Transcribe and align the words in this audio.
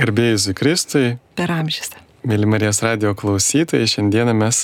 Garbėjus 0.00 0.46
Kristui. 0.56 1.18
Per 1.36 1.50
amžius. 1.52 1.90
Mėly 2.24 2.46
Marijos 2.48 2.78
radio 2.80 3.10
klausytojai, 3.12 3.84
šiandieną 3.84 4.32
mes 4.32 4.62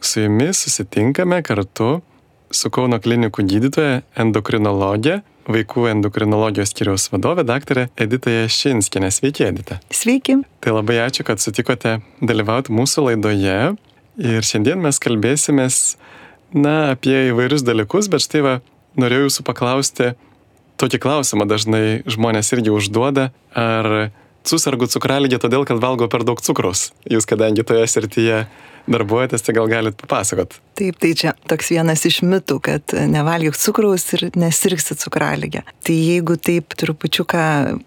su 0.00 0.22
jumis 0.22 0.62
susitinkame 0.64 1.42
kartu 1.44 1.98
su 2.48 2.70
Kauno 2.72 2.96
klinikų 3.04 3.42
gydytoja 3.50 3.98
endokrinologė, 4.22 5.18
vaikų 5.44 5.90
endokrinologijos 5.90 6.72
skiriaus 6.72 7.04
vadovė, 7.12 7.44
daktarė 7.50 7.82
Edita 8.00 8.32
Jašinskinė. 8.32 9.10
Sveiki, 9.12 9.44
Edita. 9.44 9.76
Sveiki. 9.92 10.38
Tai 10.64 10.72
labai 10.78 11.02
ačiū, 11.02 11.26
kad 11.28 11.42
sutikote 11.44 11.98
dalyvauti 12.24 12.72
mūsų 12.72 13.04
laidoje. 13.10 13.58
Ir 14.16 14.48
šiandien 14.52 14.80
mes 14.86 15.00
kalbėsimės, 15.04 15.82
na, 16.56 16.94
apie 16.94 17.26
įvairius 17.34 17.66
dalykus, 17.66 18.08
bet 18.08 18.24
štai 18.24 18.40
va, 18.46 18.54
norėjau 18.96 19.28
jūsų 19.28 19.44
paklausti, 19.50 20.08
tokį 20.80 21.02
klausimą 21.04 21.44
dažnai 21.50 21.84
žmonės 22.08 22.54
irgi 22.56 22.72
užduoda, 22.72 23.28
ar 23.52 24.08
susirgu 24.48 24.88
cukraligė 24.90 25.38
todėl, 25.42 25.66
kad 25.68 25.80
valgo 25.82 26.08
per 26.10 26.24
daug 26.26 26.40
cukraus. 26.44 26.88
Jūs 27.08 27.28
kadangi 27.28 27.66
toje 27.68 27.86
srityje 27.88 28.42
darbuojatės, 28.88 29.44
tai 29.44 29.54
gal 29.58 29.70
galit 29.70 29.98
papasakot. 30.00 30.58
Taip, 30.78 30.94
tai 31.02 31.10
čia 31.18 31.32
toks 31.50 31.72
vienas 31.72 32.04
iš 32.06 32.20
mitų, 32.22 32.60
kad 32.62 32.92
nevalgyk 33.10 33.56
cukraus 33.58 34.04
ir 34.14 34.28
nesirgsi 34.38 34.94
cukraligę. 35.00 35.64
Tai 35.82 35.96
jeigu 35.96 36.36
taip 36.38 36.76
trupučiuką 36.78 37.40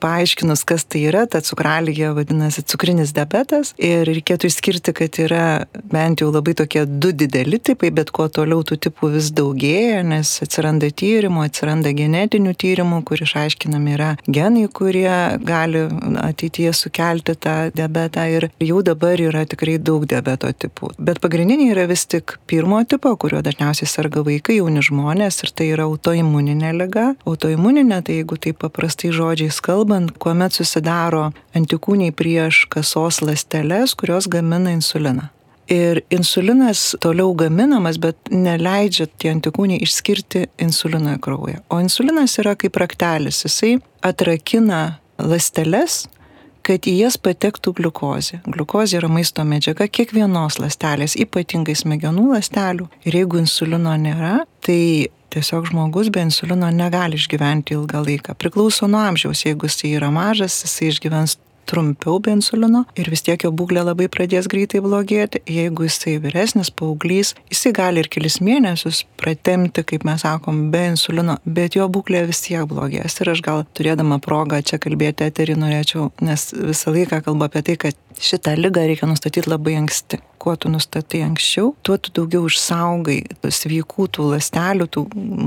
paaiškinus, 0.04 0.66
kas 0.68 0.84
tai 0.84 1.06
yra, 1.08 1.24
ta 1.32 1.40
cukraligė 1.46 2.10
vadinasi 2.18 2.66
cukrinis 2.68 3.14
diabetas 3.16 3.72
ir 3.80 4.04
reikėtų 4.10 4.52
išskirti, 4.52 4.96
kad 4.98 5.20
yra 5.24 5.46
bent 5.94 6.20
jau 6.20 6.34
labai 6.34 6.56
tokie 6.60 6.84
du 6.90 7.14
dideli 7.16 7.62
tipai, 7.64 7.94
bet 7.96 8.12
kuo 8.12 8.28
toliau 8.28 8.66
tų 8.68 8.82
tipų 8.88 9.14
vis 9.16 9.32
daugėja, 9.40 10.04
nes 10.12 10.34
atsiranda 10.44 10.92
tyrimų, 10.92 11.46
atsiranda 11.48 11.96
genetinių 11.96 12.58
tyrimų, 12.60 13.02
kur 13.08 13.24
išaiškinami 13.24 13.96
yra 13.96 14.12
genai, 14.28 14.68
kurie 14.68 15.16
gali 15.48 15.86
ateityje 16.26 16.76
sukelti 16.76 17.40
tą 17.40 17.56
diabetą 17.72 18.28
ir 18.36 18.50
jau 18.60 18.84
dabar 18.84 19.16
yra 19.32 19.48
tikrai 19.48 19.80
daug 19.80 20.04
diabeto 20.12 20.52
tipų. 20.52 20.91
Bet 20.98 21.22
pagrindiniai 21.24 21.72
yra 21.74 21.86
vis 21.90 22.06
tik 22.10 22.38
pirmo 22.50 22.82
tipo, 22.88 23.14
kuriuo 23.16 23.42
dažniausiai 23.46 23.90
serga 23.90 24.24
vaikai, 24.26 24.58
jauni 24.60 24.84
žmonės 24.86 25.42
ir 25.46 25.52
tai 25.56 25.70
yra 25.76 25.88
autoimuninė 25.90 26.72
lyga. 26.78 27.06
Autoimuninė, 27.30 28.02
tai 28.06 28.22
jeigu 28.22 28.40
taip 28.42 28.62
paprastai 28.64 29.14
žodžiais 29.16 29.62
kalbant, 29.64 30.14
kuomet 30.22 30.58
susidaro 30.58 31.30
antikūniai 31.58 32.16
prieš 32.16 32.66
kasos 32.72 33.22
ląsteles, 33.24 33.96
kurios 34.00 34.30
gamina 34.32 34.74
insuliną. 34.76 35.30
Ir 35.72 36.02
insulinas 36.12 36.98
toliau 37.00 37.32
gaminamas, 37.38 38.00
bet 38.02 38.32
neleidžia 38.34 39.08
tie 39.22 39.32
antikūniai 39.32 39.80
išskirti 39.86 40.48
insuliną 40.60 41.16
kraują. 41.24 41.62
O 41.72 41.80
insulinas 41.80 42.36
yra 42.42 42.58
kaip 42.60 42.76
raktelis, 42.82 43.46
jisai 43.46 43.78
atrakina 44.04 45.00
ląsteles 45.22 46.04
kad 46.66 46.88
į 46.88 46.96
jas 47.04 47.18
patektų 47.22 47.74
gliukozė. 47.80 48.42
Gliukozė 48.48 49.00
yra 49.02 49.10
maisto 49.12 49.46
medžiaga 49.48 49.88
kiekvienos 49.88 50.60
ląstelės, 50.62 51.18
ypatingai 51.20 51.76
smegenų 51.78 52.30
ląstelių. 52.34 52.88
Ir 53.08 53.20
jeigu 53.22 53.42
insulino 53.42 53.96
nėra, 54.00 54.42
tai 54.66 55.10
tiesiog 55.32 55.70
žmogus 55.72 56.12
be 56.14 56.24
insulino 56.28 56.70
negali 56.76 57.20
išgyventi 57.20 57.78
ilgą 57.78 58.04
laiką. 58.06 58.36
Priklauso 58.40 58.90
nuo 58.92 59.02
amžiaus, 59.12 59.46
jeigu 59.46 59.70
jis 59.70 59.86
yra 59.94 60.12
mažas, 60.14 60.60
jis 60.66 60.78
išgyvens 60.92 61.38
trumpiau 61.70 62.20
be 62.24 62.34
insulino 62.36 62.84
ir 63.00 63.10
vis 63.12 63.24
tiek 63.26 63.44
jo 63.46 63.52
būklė 63.56 63.86
labai 63.88 64.08
pradės 64.12 64.50
greitai 64.52 64.82
blogėti. 64.84 65.44
Jeigu 65.50 65.88
jisai 65.88 66.18
vyresnis 66.24 66.72
paauglys, 66.74 67.34
jisai 67.52 67.74
gali 67.78 68.04
ir 68.04 68.10
kelis 68.12 68.40
mėnesius 68.44 69.04
pratemti, 69.22 69.86
kaip 69.88 70.06
mes 70.08 70.26
sakom, 70.26 70.70
be 70.74 70.86
insulino, 70.92 71.38
bet 71.46 71.78
jo 71.80 71.88
būklė 71.92 72.26
vis 72.30 72.44
tiek 72.46 72.66
blogės. 72.70 73.20
Ir 73.22 73.34
aš 73.36 73.44
gal 73.46 73.66
turėdama 73.78 74.20
progą 74.24 74.62
čia 74.66 74.82
kalbėti 74.82 75.28
eterį 75.28 75.58
norėčiau, 75.62 76.10
nes 76.26 76.50
visą 76.58 76.94
laiką 76.96 77.22
kalbu 77.26 77.48
apie 77.48 77.66
tai, 77.70 77.78
kad 77.86 78.11
šitą 78.22 78.56
lygą 78.58 78.86
reikia 78.88 79.10
nustatyti 79.10 79.50
labai 79.50 79.76
anksti. 79.82 80.22
Kuo 80.42 80.56
tu 80.58 80.72
nustatai 80.74 81.20
anksčiau, 81.22 81.76
tuo 81.86 82.00
tu 82.02 82.10
daugiau 82.18 82.48
išsaugai 82.50 83.20
sveikų 83.46 84.08
tų 84.10 84.24
ląstelių, 84.32 84.88
tų 84.90 85.04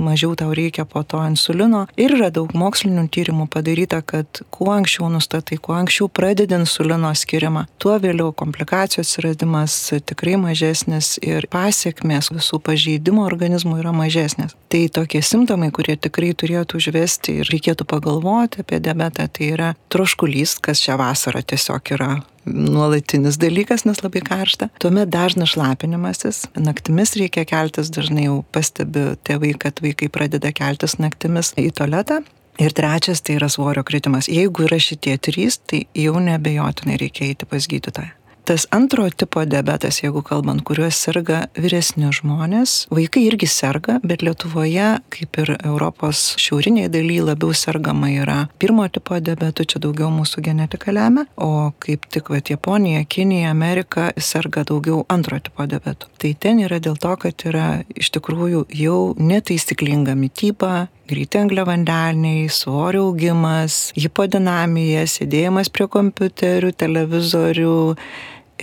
mažiau 0.07 0.37
tau 0.39 0.53
reikia 0.55 0.85
po 0.87 1.03
to 1.03 1.19
insulino. 1.27 1.81
Ir 1.99 2.15
yra 2.15 2.29
daug 2.31 2.53
mokslinių 2.55 3.09
tyrimų 3.11 3.49
padaryta, 3.51 3.99
kad 4.07 4.45
kuo 4.55 4.69
anksčiau 4.71 5.09
nustatai, 5.11 5.59
kuo 5.59 5.75
anksčiau 5.75 6.07
pradedi 6.07 6.55
insulino 6.55 7.11
skirimą, 7.11 7.65
tuo 7.83 7.97
vėliau 7.99 8.31
komplikacijų 8.39 9.03
atsiradimas 9.03 9.75
tikrai 10.07 10.37
mažesnis 10.39 11.17
ir 11.27 11.49
pasiekmes 11.51 12.31
visų 12.31 12.61
pažeidimų 12.63 13.25
organizmų 13.27 13.81
yra 13.83 13.91
mažesnės. 13.97 14.55
Tai 14.71 14.85
tokie 14.95 15.25
simptomai, 15.27 15.73
kurie 15.75 15.97
tikrai 15.99 16.31
turėtų 16.39 16.79
užvesti 16.79 17.41
ir 17.41 17.51
reikėtų 17.51 17.89
pagalvoti 17.91 18.63
apie 18.63 18.79
diabetą, 18.79 19.27
tai 19.27 19.51
yra 19.57 19.73
troškulys, 19.91 20.61
kas 20.63 20.87
šią 20.87 21.01
vasarą 21.03 21.43
tiesiog 21.43 21.93
yra 21.99 22.13
nuolatinis 22.47 23.39
dalykas, 23.41 23.85
nes 23.89 24.03
labai 24.05 24.23
karšta. 24.25 24.71
Tuomet 24.83 25.11
dažnas 25.13 25.55
šlapinimasis, 25.55 26.45
naktimis 26.61 27.15
reikia 27.21 27.47
keltis, 27.49 27.93
dažnai 27.95 28.29
jau 28.29 28.41
pastebi 28.55 29.13
tėvai, 29.27 29.55
kad 29.61 29.83
vaikai 29.85 30.11
pradeda 30.13 30.53
keltis 30.55 30.99
naktimis 31.03 31.55
į 31.61 31.71
tualetą. 31.79 32.23
Ir 32.63 32.71
trečias 32.71 33.23
tai 33.25 33.35
yra 33.41 33.49
svorio 33.51 33.83
kritimas. 33.83 34.29
Jeigu 34.31 34.69
yra 34.69 34.79
šitie 34.79 35.17
trys, 35.19 35.59
tai 35.59 35.87
jau 35.99 36.21
nebejotinai 36.23 37.01
reikia 37.01 37.33
eiti 37.33 37.49
pas 37.51 37.67
gydytoją. 37.71 38.13
Tas 38.45 38.67
antro 38.71 39.11
tipo 39.11 39.41
diabetas, 39.49 40.03
jeigu 40.03 40.21
kalbant, 40.23 40.61
kuriuo 40.69 40.91
serga 40.93 41.47
vyresni 41.57 42.11
žmonės, 42.13 42.75
vaikai 42.93 43.23
irgi 43.25 43.49
serga, 43.49 43.95
bet 44.05 44.21
Lietuvoje, 44.21 44.99
kaip 45.15 45.39
ir 45.41 45.55
Europos 45.65 46.35
šiaurinėje 46.45 46.91
dalyje, 46.93 47.23
labiau 47.31 47.57
sergama 47.57 48.11
yra 48.13 48.37
pirmo 48.61 48.85
tipo 48.93 49.17
diabetu, 49.17 49.65
čia 49.65 49.81
daugiau 49.81 50.11
mūsų 50.13 50.45
genetika 50.45 50.93
lemia, 50.93 51.25
o 51.41 51.73
kaip 51.81 52.05
tik 52.13 52.29
va 52.35 52.43
Japonija, 52.45 53.07
Kinija, 53.09 53.49
Amerika 53.49 54.11
serga 54.21 54.67
daugiau 54.69 55.07
antro 55.09 55.41
tipo 55.41 55.65
diabetu. 55.65 56.13
Tai 56.21 56.35
ten 56.37 56.61
yra 56.67 56.83
dėl 56.85 57.01
to, 57.01 57.17
kad 57.25 57.49
yra 57.49 57.69
iš 57.97 58.13
tikrųjų 58.13 58.67
jau 58.77 58.99
netaisyklinga 59.17 60.19
mytyba, 60.21 60.75
greiti 61.09 61.39
angliavandeniai, 61.39 62.49
svorio 62.53 63.09
augimas, 63.09 63.89
hipodinamija, 63.99 65.05
sėdėjimas 65.11 65.71
prie 65.73 65.89
kompiuterių, 65.93 66.73
televizorių 66.81 67.75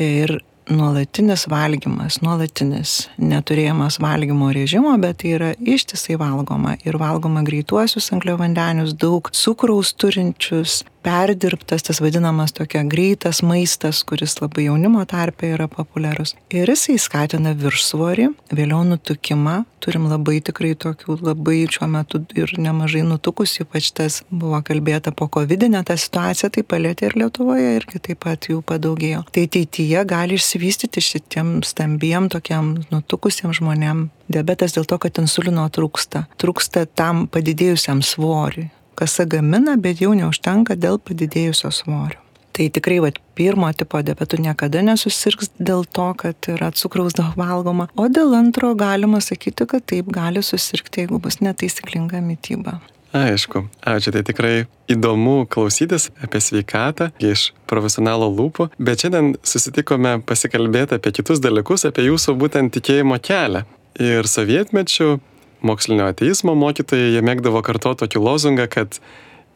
ir 0.01 0.39
nuolatinis 0.71 1.47
valgymas, 1.51 2.19
nuolatinis 2.23 2.95
neturėjimas 3.19 3.99
valgymo 4.01 4.51
režimo, 4.55 4.93
bet 5.01 5.21
tai 5.21 5.35
yra 5.37 5.51
ištisai 5.59 6.17
valgoma 6.21 6.77
ir 6.85 6.97
valgoma 7.01 7.43
greituosius 7.47 8.11
angliavandenius, 8.15 8.95
daug 8.99 9.29
cukraus 9.35 9.93
turinčius, 9.93 10.81
perdirbtas, 11.03 11.83
tas 11.87 12.01
vadinamas 12.01 12.53
tokia 12.55 12.83
greitas 12.87 13.41
maistas, 13.45 14.03
kuris 14.07 14.37
labai 14.41 14.67
jaunimo 14.67 15.03
tarpe 15.09 15.51
yra 15.55 15.67
populiarus. 15.71 16.35
Ir 16.53 16.69
jisai 16.71 16.97
skatina 17.01 17.53
viršsvorį, 17.57 18.31
vėliau 18.53 18.83
nutukimą. 18.87 19.61
Turim 19.81 20.05
labai 20.11 20.37
tikrai 20.45 20.75
tokių 20.77 21.17
labai 21.25 21.63
šiuo 21.71 21.87
metu 21.89 22.21
ir 22.37 22.51
nemažai 22.61 23.01
nutukus, 23.07 23.55
ypač 23.63 23.89
tas 23.97 24.19
buvo 24.29 24.59
kalbėta 24.65 25.09
po 25.09 25.25
COVID-19 25.25 25.87
tą 25.89 25.97
situaciją, 25.97 26.51
tai 26.53 26.63
palėtė 26.63 27.09
ir 27.09 27.17
Lietuvoje 27.17 27.71
irgi 27.79 28.01
taip 28.07 28.21
pat 28.25 28.45
jų 28.51 28.61
padaugėjo. 28.61 29.23
Tai 29.33 29.45
ateityje 29.47 30.03
gali 30.09 30.37
išsivystyti 30.37 31.01
šitiem 31.01 31.55
stambiem 31.65 32.29
tokiam 32.29 32.75
nutukusiem 32.93 33.55
žmonėm 33.57 34.09
diabetas 34.31 34.77
dėl 34.77 34.85
to, 34.85 35.01
kad 35.01 35.17
insulino 35.23 35.65
trūksta. 35.73 36.27
Trūksta 36.41 36.85
tam 36.85 37.25
padidėjusiam 37.31 38.05
svoriui 38.05 38.69
kasa 38.95 39.25
gamina, 39.25 39.77
bet 39.77 40.01
jau 40.03 40.13
neužtenka 40.17 40.75
dėl 40.79 40.99
padidėjusio 40.99 41.71
svorio. 41.73 42.19
Tai 42.51 42.67
tikrai, 42.75 42.97
va, 42.99 43.09
pirmo 43.39 43.69
tipo 43.71 44.01
diabetų 44.03 44.41
niekada 44.43 44.81
nesusirgs 44.83 45.53
dėl 45.55 45.85
to, 45.87 46.09
kad 46.19 46.49
yra 46.51 46.73
cukraus 46.75 47.15
daug 47.15 47.37
valgoma, 47.39 47.87
o 47.95 48.09
dėl 48.11 48.35
antro 48.35 48.73
galima 48.75 49.21
sakyti, 49.23 49.67
kad 49.71 49.85
taip 49.87 50.11
gali 50.11 50.43
susirgti, 50.43 51.05
jeigu 51.05 51.21
bus 51.23 51.39
netaisyklinga 51.39 52.19
mytyba. 52.25 52.81
Aišku, 53.15 53.65
ačiū, 53.83 54.13
tai 54.15 54.21
tikrai 54.23 54.53
įdomu 54.91 55.43
klausytis 55.51 56.09
apie 56.23 56.39
sveikatą 56.39 57.09
iš 57.19 57.49
profesionalo 57.67 58.29
lūpų, 58.31 58.69
bet 58.79 59.03
šiandien 59.03 59.33
susitikome 59.43 60.17
pasikalbėti 60.27 60.95
apie 60.95 61.11
kitus 61.17 61.43
dalykus, 61.43 61.83
apie 61.87 62.07
jūsų 62.07 62.37
būtent 62.39 62.71
tikėjimo 62.77 63.19
kelią. 63.19 63.65
Ir 63.99 64.27
sovietmečių 64.31 65.17
mokslinio 65.65 66.07
ateizmo 66.09 66.55
mokytojai, 66.57 67.11
jie 67.15 67.23
mėgdavo 67.25 67.61
kartuoti 67.65 68.03
tokį 68.05 68.23
lozungą, 68.25 68.67
kad 68.71 68.99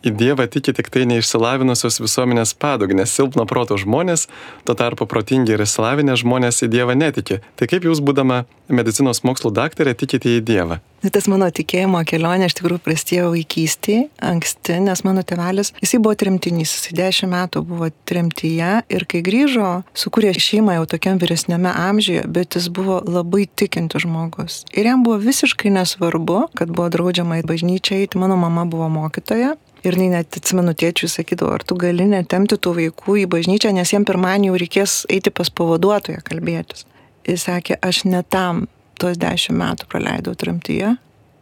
į 0.06 0.13
Dievą 0.16 0.48
tiki 0.52 0.74
tik 0.75 0.92
tai 0.94 1.06
neišsilavinusios 1.10 2.00
visuomenės 2.04 2.54
padugnės, 2.62 3.13
silpno 3.16 3.48
proto 3.50 3.78
žmonės, 3.81 4.28
tuo 4.66 4.78
tarpu 4.78 5.07
protingi 5.10 5.56
ir 5.56 5.66
išsilavinę 5.66 6.18
žmonės 6.22 6.63
į 6.66 6.72
Dievą 6.75 6.98
netiki. 6.98 7.42
Tai 7.57 7.69
kaip 7.72 7.88
jūs, 7.88 8.04
būdama 8.06 8.44
medicinos 8.69 9.24
mokslų 9.25 9.54
daktarė, 9.56 9.96
tikite 9.98 10.38
į 10.38 10.44
Dievą? 10.46 10.81
Tas 11.13 11.28
mano 11.30 11.46
tikėjimo 11.54 12.00
kelionė 12.10 12.48
iš 12.50 12.56
tikrųjų 12.57 12.81
prasidėjo 12.81 13.28
vaikystėje, 13.36 14.07
anksti, 14.25 14.80
nes 14.81 15.04
mano 15.06 15.22
tėvelis, 15.28 15.69
jisai 15.84 16.00
buvo 16.02 16.16
tremtinys, 16.18 16.72
jisai 16.80 16.96
dešimt 16.98 17.34
metų 17.34 17.62
buvo 17.69 17.92
tremtyje 18.10 18.72
ir 18.90 19.06
kai 19.12 19.22
grįžo, 19.25 19.84
sukūrė 19.94 20.34
šeimą 20.34 20.80
jau 20.80 20.88
tokiam 20.96 21.22
vyresnėme 21.22 21.69
amžiuje, 21.69 22.25
bet 22.25 22.57
jis 22.57 22.72
buvo 22.74 23.04
labai 23.06 23.46
tikintis 23.46 24.07
žmogus. 24.07 24.63
Ir 24.74 24.90
jam 24.90 25.06
buvo 25.06 25.19
visiškai 25.22 25.75
nesvarbu, 25.78 26.48
kad 26.57 26.74
buvo 26.74 26.90
draudžiama 26.90 27.44
į 27.44 27.48
bažnyčią 27.54 28.02
eiti, 28.02 28.18
mano 28.22 28.40
mama 28.42 28.66
buvo 28.66 28.90
mokytoja 28.90 29.54
Ir 29.85 29.97
net 30.01 30.33
atsimenu 30.39 30.73
tėčiui 30.73 31.11
sakydavo, 31.11 31.51
ar 31.53 31.63
tu 31.67 31.77
gali 31.77 32.07
netemti 32.09 32.57
tų 32.57 32.71
vaikų 32.79 33.19
į 33.21 33.25
bažnyčią, 33.29 33.69
nes 33.77 33.91
jiem 33.93 34.05
pirmąjį 34.07 34.49
jau 34.49 34.59
reikės 34.61 34.93
eiti 35.13 35.29
pas 35.29 35.51
pavaduotoją 35.53 36.23
kalbėtis. 36.25 36.87
Jis 37.27 37.45
sakė, 37.45 37.77
aš 37.85 38.03
netam 38.09 38.65
tos 38.97 39.19
dešimt 39.21 39.59
metų 39.59 39.89
praleidau 39.91 40.33
tramtyje, 40.39 40.95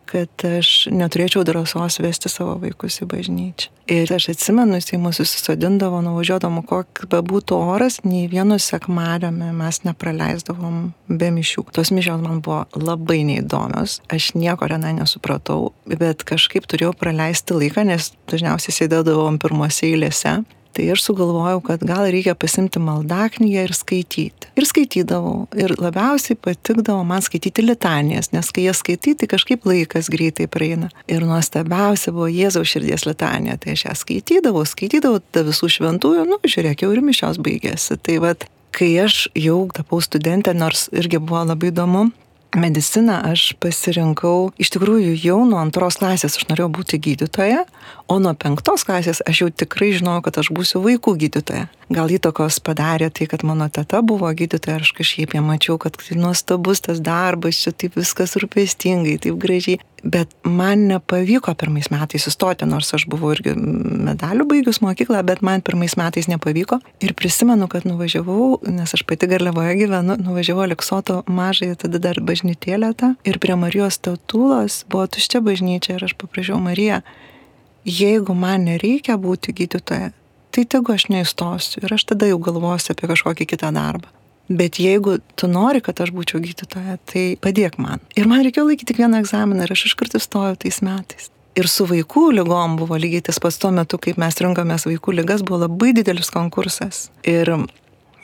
kad 0.10 0.46
aš 0.48 0.88
neturėčiau 0.94 1.44
drąsos 1.48 2.00
vesti 2.04 2.32
savo 2.32 2.56
vaikus 2.62 3.02
į 3.04 3.08
bažnyčią. 3.12 3.72
Ir 3.92 4.12
aš 4.16 4.30
atsimenu, 4.32 4.78
jis 4.80 4.94
į 4.96 5.00
mūsų 5.04 5.26
susodindavo, 5.28 6.00
nuvažiuodavom, 6.06 6.62
koks 6.68 7.10
bebūtų 7.12 7.58
oras, 7.76 8.00
nei 8.08 8.30
vienu 8.32 8.56
sekmadienį 8.62 9.50
mes 9.58 9.82
nepraleisdavom 9.84 10.78
be 11.12 11.32
mišių. 11.36 11.66
Tos 11.76 11.92
mišios 11.92 12.24
man 12.24 12.40
buvo 12.46 12.64
labai 12.80 13.22
neįdomios, 13.28 14.00
aš 14.08 14.32
nieko 14.40 14.70
renai 14.72 14.94
nesupratau, 14.96 15.74
bet 15.90 16.24
kažkaip 16.28 16.70
turėjau 16.72 16.96
praleisti 16.96 17.60
laiką, 17.60 17.84
nes 17.92 18.14
dažniausiai 18.32 18.78
sėdėdavom 18.80 19.42
pirmose 19.44 19.90
eilėse 19.90 20.40
tai 20.74 20.88
aš 20.94 21.04
sugalvojau, 21.06 21.62
kad 21.66 21.84
gal 21.86 22.08
reikia 22.12 22.36
pasimti 22.40 22.82
maldaknygę 22.84 23.66
ir 23.68 23.74
skaityti. 23.78 24.50
Ir 24.58 24.68
skaitydavau. 24.68 25.46
Ir 25.58 25.76
labiausiai 25.78 26.38
patikdavo 26.40 27.04
man 27.08 27.24
skaityti 27.26 27.66
litanijas, 27.66 28.32
nes 28.34 28.50
kai 28.54 28.68
jas 28.68 28.82
skaitai, 28.84 29.16
tai 29.20 29.30
kažkaip 29.32 29.68
laikas 29.70 30.10
greitai 30.14 30.50
praeina. 30.52 30.90
Ir 31.08 31.26
nuostabiausia 31.28 32.14
buvo 32.16 32.30
Jėzaus 32.32 32.74
širdies 32.74 33.08
litanija. 33.10 33.60
Tai 33.62 33.78
aš 33.78 33.86
ją 33.88 33.96
skaitydavau, 34.02 34.66
skaitydavau 34.68 35.22
visų 35.54 35.70
šventųjų, 35.78 36.26
nu, 36.30 36.42
žiūrėk, 36.44 36.86
jau 36.86 36.92
ir 36.96 37.04
mišios 37.06 37.40
baigėsi. 37.44 38.00
Tai 38.02 38.20
vad, 38.26 38.48
kai 38.74 38.92
aš 39.06 39.28
jau 39.38 39.64
tapau 39.74 40.02
studentė, 40.04 40.56
nors 40.58 40.88
irgi 40.96 41.22
buvo 41.22 41.46
labai 41.54 41.72
įdomu, 41.74 42.08
mediciną 42.56 43.20
aš 43.32 43.54
pasirinkau 43.62 44.52
iš 44.62 44.72
tikrųjų 44.76 45.14
jau 45.18 45.40
nuo 45.48 45.60
antros 45.62 45.98
klasės 46.02 46.38
aš 46.38 46.48
norėjau 46.50 46.70
būti 46.78 47.00
gydytoja, 47.02 47.64
o 48.08 48.20
nuo 48.22 48.34
penktos 48.38 48.86
klasės 48.88 49.24
aš 49.28 49.44
jau 49.44 49.50
tikrai 49.64 49.92
žinojau, 49.98 50.24
kad 50.28 50.40
aš 50.42 50.52
būsiu 50.56 50.84
vaikų 50.84 51.16
gydytoja. 51.24 51.68
Gal 51.94 52.14
įtakos 52.14 52.60
padarė 52.64 53.10
tai, 53.14 53.28
kad 53.30 53.44
mano 53.46 53.68
teta 53.74 54.02
buvo 54.06 54.30
gydytoja 54.34 54.80
aš 54.82 54.94
kažkaip 54.98 55.36
ją 55.38 55.44
mačiau, 55.46 55.78
kad 55.82 55.98
tai 56.00 56.18
nuostabus 56.20 56.84
tas 56.86 57.02
darbas, 57.04 57.60
čia 57.60 57.74
taip 57.76 57.98
viskas 58.00 58.38
rūpestingai, 58.40 59.20
taip 59.26 59.38
gražiai. 59.42 59.82
Bet 60.04 60.34
man 60.44 60.88
nepavyko 60.90 61.54
pirmais 61.56 61.88
metais 61.88 62.26
įstoti, 62.28 62.68
nors 62.68 62.90
aš 62.96 63.06
buvau 63.08 63.32
irgi 63.32 63.54
medalių 63.56 64.46
baigius 64.50 64.82
mokyklą, 64.84 65.22
bet 65.24 65.40
man 65.46 65.64
pirmais 65.64 65.96
metais 65.96 66.28
nepavyko. 66.28 66.82
Ir 67.00 67.14
prisimenu, 67.16 67.70
kad 67.72 67.88
nuvažiavau, 67.88 68.58
nes 68.68 68.92
aš 68.98 69.06
pati 69.08 69.30
Garliavoje 69.32 69.78
gyvenu, 69.80 70.18
nuvažiavau 70.20 70.66
Aleksoto 70.66 71.22
mažai, 71.32 71.72
tada 71.80 72.02
dar 72.04 72.20
bažnytėlę 72.20 72.92
tą. 73.00 73.14
Ir 73.24 73.40
prie 73.40 73.56
Marijos 73.60 73.96
statulos 74.02 74.82
buvo 74.92 75.06
tuščia 75.16 75.40
bažnyčia 75.46 75.96
ir 75.96 76.04
aš 76.10 76.18
paprašiau 76.20 76.60
Mariją, 76.64 77.00
jeigu 77.88 78.36
man 78.36 78.68
nereikia 78.68 79.16
būti 79.16 79.56
gydytoja, 79.56 80.12
tai 80.52 80.66
tegu 80.68 80.98
aš 80.98 81.08
neįstosiu 81.16 81.80
ir 81.80 81.96
aš 81.96 82.10
tada 82.12 82.28
jau 82.28 82.44
galvosiu 82.44 82.92
apie 82.92 83.08
kažkokį 83.14 83.48
kitą 83.56 83.72
darbą. 83.72 84.12
Bet 84.50 84.80
jeigu 84.80 85.18
tu 85.40 85.48
nori, 85.48 85.80
kad 85.84 86.02
aš 86.04 86.12
būčiau 86.12 86.42
gydytoja, 86.44 86.98
tai 87.08 87.24
padėk 87.40 87.78
man. 87.80 88.04
Ir 88.20 88.28
man 88.28 88.44
reikėjo 88.44 88.68
laikyti 88.68 88.92
tik 88.92 89.00
vieną 89.00 89.22
egzaminą 89.24 89.64
ir 89.64 89.72
aš 89.76 89.86
iš 89.88 89.96
karto 90.00 90.20
stojau 90.20 90.58
tais 90.60 90.82
metais. 90.84 91.30
Ir 91.56 91.70
su 91.70 91.86
vaikų 91.88 92.32
lygom 92.40 92.76
buvo 92.80 92.98
lygiai 92.98 93.24
tas 93.24 93.40
pats 93.40 93.60
tuo 93.62 93.70
metu, 93.72 94.00
kaip 94.02 94.18
mes 94.20 94.40
rinkomės 94.42 94.88
vaikų 94.90 95.14
lygas, 95.20 95.46
buvo 95.46 95.62
labai 95.64 95.94
didelis 95.96 96.34
konkursas. 96.34 97.06
Ir 97.30 97.54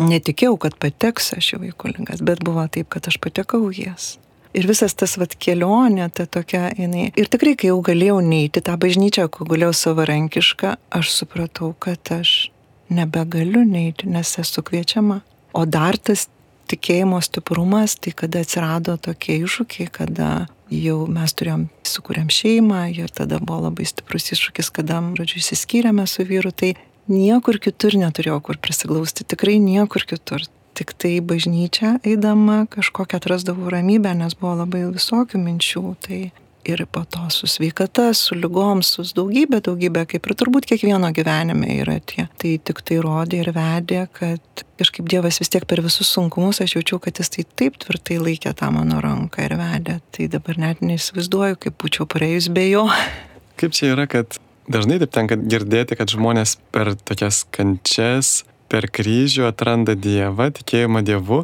netikėjau, 0.01 0.57
kad 0.65 0.75
pateksiu 0.81 1.37
aš 1.37 1.53
į 1.55 1.61
vaikų 1.67 1.93
lygas, 1.93 2.23
bet 2.25 2.41
buvo 2.43 2.65
taip, 2.67 2.89
kad 2.91 3.07
aš 3.07 3.19
patekau 3.21 3.69
jas. 3.75 4.17
Ir 4.57 4.65
visas 4.65 4.95
tas 4.97 5.13
vat 5.21 5.35
kelionė, 5.37 6.07
ta 6.09 6.25
tokia, 6.25 6.71
jinai. 6.73 7.11
Ir 7.13 7.29
tikrai, 7.29 7.53
kai 7.53 7.69
jau 7.69 7.79
galėjau 7.85 8.17
neiti 8.25 8.63
tą 8.65 8.79
bažnyčią, 8.81 9.27
kai 9.29 9.45
galėjau 9.45 9.75
savarankišką, 9.77 10.73
aš 10.97 11.11
supratau, 11.19 11.75
kad 11.77 12.01
aš 12.15 12.49
nebegaliu 12.89 13.61
neiti, 13.61 14.09
nes 14.09 14.33
esu 14.41 14.65
kviečiama. 14.65 15.21
O 15.53 15.65
dar 15.65 15.97
tas 15.97 16.27
tikėjimo 16.69 17.19
stiprumas, 17.25 17.95
tai 17.97 18.13
kada 18.13 18.43
atsirado 18.45 18.97
tokie 19.01 19.39
iššūkiai, 19.41 19.89
kada 19.89 20.29
jau 20.69 20.99
mes 21.09 21.33
turėjom, 21.33 21.65
sukūrėm 21.87 22.29
šeimą 22.29 22.83
ir 22.93 23.09
tada 23.13 23.39
buvo 23.41 23.65
labai 23.69 23.87
stiprus 23.89 24.29
iššūkis, 24.35 24.69
kada, 24.75 25.01
žodžiu, 25.17 25.41
įsiskyrėme 25.41 26.05
su 26.09 26.25
vyru, 26.29 26.53
tai 26.53 26.75
niekur 27.09 27.57
kitur 27.57 27.97
neturėjau 27.97 28.37
kur 28.45 28.61
prisiglausti, 28.61 29.25
tikrai 29.25 29.57
niekur 29.63 30.05
kitur 30.05 30.45
tik 30.77 30.93
tai 30.95 31.17
bažnyčią 31.25 31.97
eidama 32.07 32.63
kažkokią 32.71 33.17
atrasdavau 33.19 33.71
ramybę, 33.73 34.13
nes 34.15 34.37
buvo 34.39 34.53
labai 34.61 34.85
visokių 34.93 35.41
minčių. 35.41 35.83
Tai 36.05 36.19
ir 36.67 36.85
po 36.91 37.03
to 37.05 37.29
su 37.29 37.47
sveikata, 37.47 38.13
su 38.13 38.35
lygom, 38.35 38.81
su 38.83 39.03
daugybė, 39.15 39.61
daugybė, 39.65 40.05
kaip 40.09 40.27
ir 40.27 40.35
turbūt 40.39 40.67
kiekvieno 40.69 41.11
gyvenime 41.15 41.79
yra 41.79 41.99
tie. 41.99 42.27
Tai 42.41 42.51
tik 42.69 42.81
tai 42.85 42.99
rodė 43.03 43.43
ir 43.43 43.51
vedė, 43.55 44.03
kad 44.13 44.65
kažkaip 44.79 45.07
Dievas 45.11 45.39
vis 45.41 45.51
tiek 45.51 45.65
per 45.69 45.81
visus 45.85 46.11
sunkumus 46.11 46.61
aš 46.63 46.77
jaučiau, 46.77 46.99
kad 47.03 47.19
jis 47.19 47.31
tai 47.35 47.47
taip 47.61 47.79
tvirtai 47.81 48.19
laikė 48.21 48.53
tą 48.59 48.71
mano 48.75 48.99
ranką 49.03 49.45
ir 49.47 49.55
vedė. 49.59 49.99
Tai 50.15 50.29
dabar 50.35 50.59
net 50.61 50.83
neįsivaizduoju, 50.85 51.59
kaip 51.65 51.79
būčiau 51.81 52.07
praėjus 52.09 52.51
be 52.53 52.69
jo. 52.69 52.85
Kaip 53.59 53.73
čia 53.75 53.89
yra, 53.91 54.05
kad 54.07 54.37
dažnai 54.71 55.01
taip 55.01 55.11
tenka 55.11 55.35
girdėti, 55.35 55.97
kad 55.99 56.07
žmonės 56.07 56.55
per 56.71 56.93
tokias 56.95 57.41
kančias 57.51 58.45
per 58.71 58.87
kryžių 58.87 59.49
atranda 59.49 59.97
Dievą, 59.99 60.47
tikėjimą 60.55 61.01
Dievu, 61.03 61.41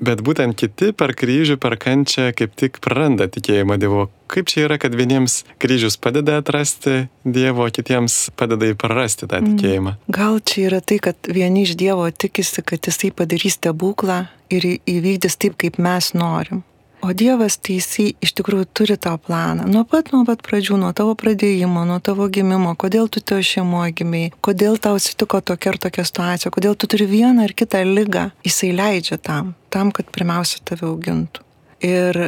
bet 0.00 0.22
būtent 0.24 0.56
kiti 0.58 0.92
per 0.96 1.14
kryžių, 1.16 1.56
per 1.60 1.76
kančią 1.80 2.30
kaip 2.36 2.54
tik 2.58 2.80
praranda 2.84 3.28
tikėjimą 3.32 3.78
Dievu. 3.80 4.06
Kaip 4.32 4.48
čia 4.50 4.64
yra, 4.66 4.78
kad 4.82 4.94
vieniems 4.98 5.44
kryžius 5.62 5.98
padeda 6.02 6.40
atrasti 6.42 7.06
Dievo, 7.24 7.68
kitiems 7.70 8.32
padeda 8.36 8.72
įprarasti 8.72 9.28
tą 9.30 9.40
mm. 9.40 9.52
tikėjimą? 9.54 9.96
Gal 10.12 10.40
čia 10.42 10.66
yra 10.70 10.80
tai, 10.82 10.98
kad 11.02 11.30
vieni 11.30 11.66
iš 11.66 11.76
Dievo 11.78 12.08
tikisi, 12.10 12.64
kad 12.66 12.86
jisai 12.86 13.12
padarys 13.14 13.58
stebuklą 13.60 14.24
ir 14.52 14.66
įvykdys 14.78 15.38
taip, 15.42 15.58
kaip 15.62 15.78
mes 15.82 16.12
norim. 16.18 16.64
O 17.06 17.12
Dievas 17.14 17.54
jisai 17.62 18.08
iš 18.24 18.32
tikrųjų 18.34 18.66
turi 18.74 18.96
tą 18.98 19.12
planą. 19.22 19.68
Nuo 19.70 19.84
pat, 19.86 20.08
nuo 20.10 20.24
pat 20.26 20.40
pradžių, 20.42 20.80
nuo 20.82 20.88
tavo 20.96 21.12
pradėjimo, 21.18 21.84
nuo 21.86 22.00
tavo 22.02 22.26
gimimo, 22.32 22.72
kodėl 22.74 23.06
tu 23.06 23.22
tavo 23.22 23.44
šeimoje 23.46 23.94
gimiai, 24.00 24.32
kodėl 24.42 24.80
tau 24.82 24.98
atsitiko 24.98 25.38
tokia 25.38 25.74
ir 25.74 25.78
tokia 25.86 26.06
situacija, 26.08 26.50
kodėl 26.50 26.74
tu 26.74 26.90
turi 26.90 27.06
vieną 27.06 27.46
ar 27.46 27.54
kitą 27.54 27.84
lygą, 27.86 28.24
jisai 28.42 28.72
leidžia 28.74 29.20
tam, 29.22 29.54
tam, 29.70 29.94
kad 29.94 30.10
pirmiausia 30.10 30.64
tave 30.66 30.88
augintų. 30.90 31.46
Ir 31.86 32.18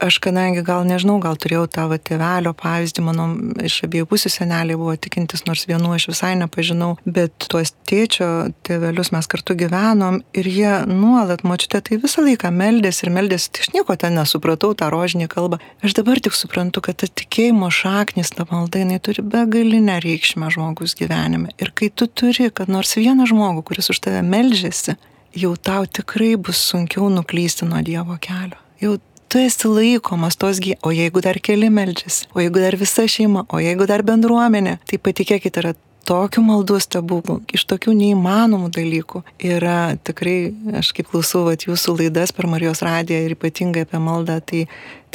aš 0.00 0.18
kadangi 0.22 0.62
gal 0.66 0.86
nežinau, 0.86 1.18
gal 1.22 1.36
turėjau 1.40 1.66
tą 1.70 1.86
va, 1.90 1.98
tėvelio 1.98 2.52
pavyzdį, 2.56 3.04
mano 3.04 3.26
iš 3.64 3.80
abiejų 3.86 4.08
pusių 4.10 4.32
seneliai 4.32 4.78
buvo 4.78 4.94
tikintis, 4.96 5.44
nors 5.48 5.66
vienu 5.68 5.92
aš 5.94 6.08
visai 6.12 6.32
nepažinau, 6.38 6.94
bet 7.04 7.48
tuos 7.50 7.74
tėčio 7.88 8.28
tėvelius 8.66 9.12
mes 9.14 9.28
kartu 9.30 9.56
gyvenom 9.58 10.20
ir 10.38 10.48
jie 10.50 10.72
nuolat, 10.90 11.44
močiute, 11.46 11.80
tai 11.84 12.00
visą 12.02 12.24
laiką 12.26 12.52
meldėsi 12.54 13.06
ir 13.06 13.12
meldėsi, 13.14 13.50
tai 13.52 13.66
aš 13.66 13.72
nieko 13.76 13.98
ten 14.00 14.18
nesupratau 14.18 14.72
tą 14.78 14.90
rožinį 14.94 15.28
kalbą. 15.32 15.60
Aš 15.84 15.98
dabar 15.98 16.22
tik 16.22 16.36
suprantu, 16.38 16.82
kad 16.84 17.00
ta 17.02 17.10
tikėjimo 17.10 17.70
šaknis, 17.74 18.32
ta 18.36 18.46
malda, 18.50 18.82
jinai 18.82 19.00
turi 19.02 19.24
begalinę 19.26 19.98
reikšmę 20.04 20.50
žmogus 20.54 20.96
gyvenime. 20.98 21.52
Ir 21.58 21.74
kai 21.74 21.90
tu 21.90 22.06
turi, 22.06 22.50
kad 22.54 22.70
nors 22.70 22.96
vieną 22.98 23.28
žmogų, 23.30 23.66
kuris 23.70 23.90
už 23.92 24.02
tave 24.06 24.22
meldžiasi, 24.26 24.98
jau 25.36 25.52
tau 25.56 25.86
tikrai 25.86 26.36
bus 26.36 26.60
sunkiau 26.70 27.10
nuklysti 27.12 27.68
nuo 27.68 27.82
Dievo 27.84 28.16
kelio. 28.20 28.58
Jau 28.82 28.96
tu 29.28 29.38
esi 29.38 29.68
laikomas 29.68 30.36
tos 30.40 30.60
gy, 30.64 30.76
o 30.82 30.92
jeigu 30.94 31.20
dar 31.24 31.38
keli 31.44 31.68
meldžiasi, 31.72 32.28
o 32.34 32.40
jeigu 32.40 32.62
dar 32.62 32.76
visa 32.80 33.04
šeima, 33.08 33.44
o 33.52 33.60
jeigu 33.60 33.86
dar 33.88 34.04
bendruomenė, 34.06 34.78
tai 34.88 34.98
patikėkit, 35.02 35.60
yra 35.60 35.74
tokių 36.08 36.42
maldų 36.44 36.78
stebuklų, 36.80 37.36
iš 37.52 37.66
tokių 37.68 37.92
neįmanomų 37.98 38.70
dalykų. 38.72 39.22
Yra 39.44 39.96
tikrai, 40.06 40.54
aš 40.80 40.94
kaip 40.96 41.10
klausau 41.12 41.44
vat, 41.48 41.66
jūsų 41.68 41.98
laidas 41.98 42.32
per 42.32 42.48
Marijos 42.48 42.80
radiją 42.86 43.26
ir 43.26 43.36
ypatingai 43.36 43.84
apie 43.84 44.00
maldą, 44.00 44.38
tai 44.40 44.64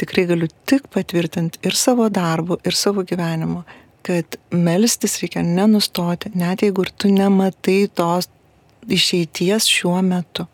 tikrai 0.00 0.28
galiu 0.30 0.50
tik 0.70 0.86
patvirtinti 0.94 1.62
ir 1.66 1.74
savo 1.78 2.06
darbu, 2.12 2.60
ir 2.62 2.78
savo 2.78 3.02
gyvenimu, 3.06 3.64
kad 4.06 4.38
melstis 4.54 5.18
reikia 5.22 5.42
nenustoti, 5.46 6.30
net 6.38 6.62
jeigu 6.62 6.86
ir 6.86 6.94
tu 6.94 7.10
nematai 7.10 7.80
tos 7.90 8.30
išeities 8.84 9.66
šiuo 9.70 9.98
metu. 10.04 10.46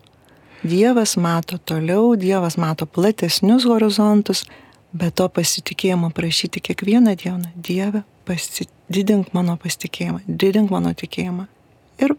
Dievas 0.62 1.16
mato 1.16 1.58
toliau, 1.58 2.16
Dievas 2.20 2.56
mato 2.60 2.86
platesnius 2.86 3.64
horizontus, 3.64 4.44
bet 4.92 5.14
to 5.16 5.28
pasitikėjimo 5.28 6.10
prašyti 6.12 6.60
kiekvieną 6.60 7.14
dieną. 7.16 7.52
Dieve, 7.56 8.02
pasididink 8.28 9.32
mano 9.32 9.56
pasitikėjimą, 9.56 10.20
didink 10.26 10.70
mano 10.70 10.92
tikėjimą 10.92 11.46
ir 12.04 12.16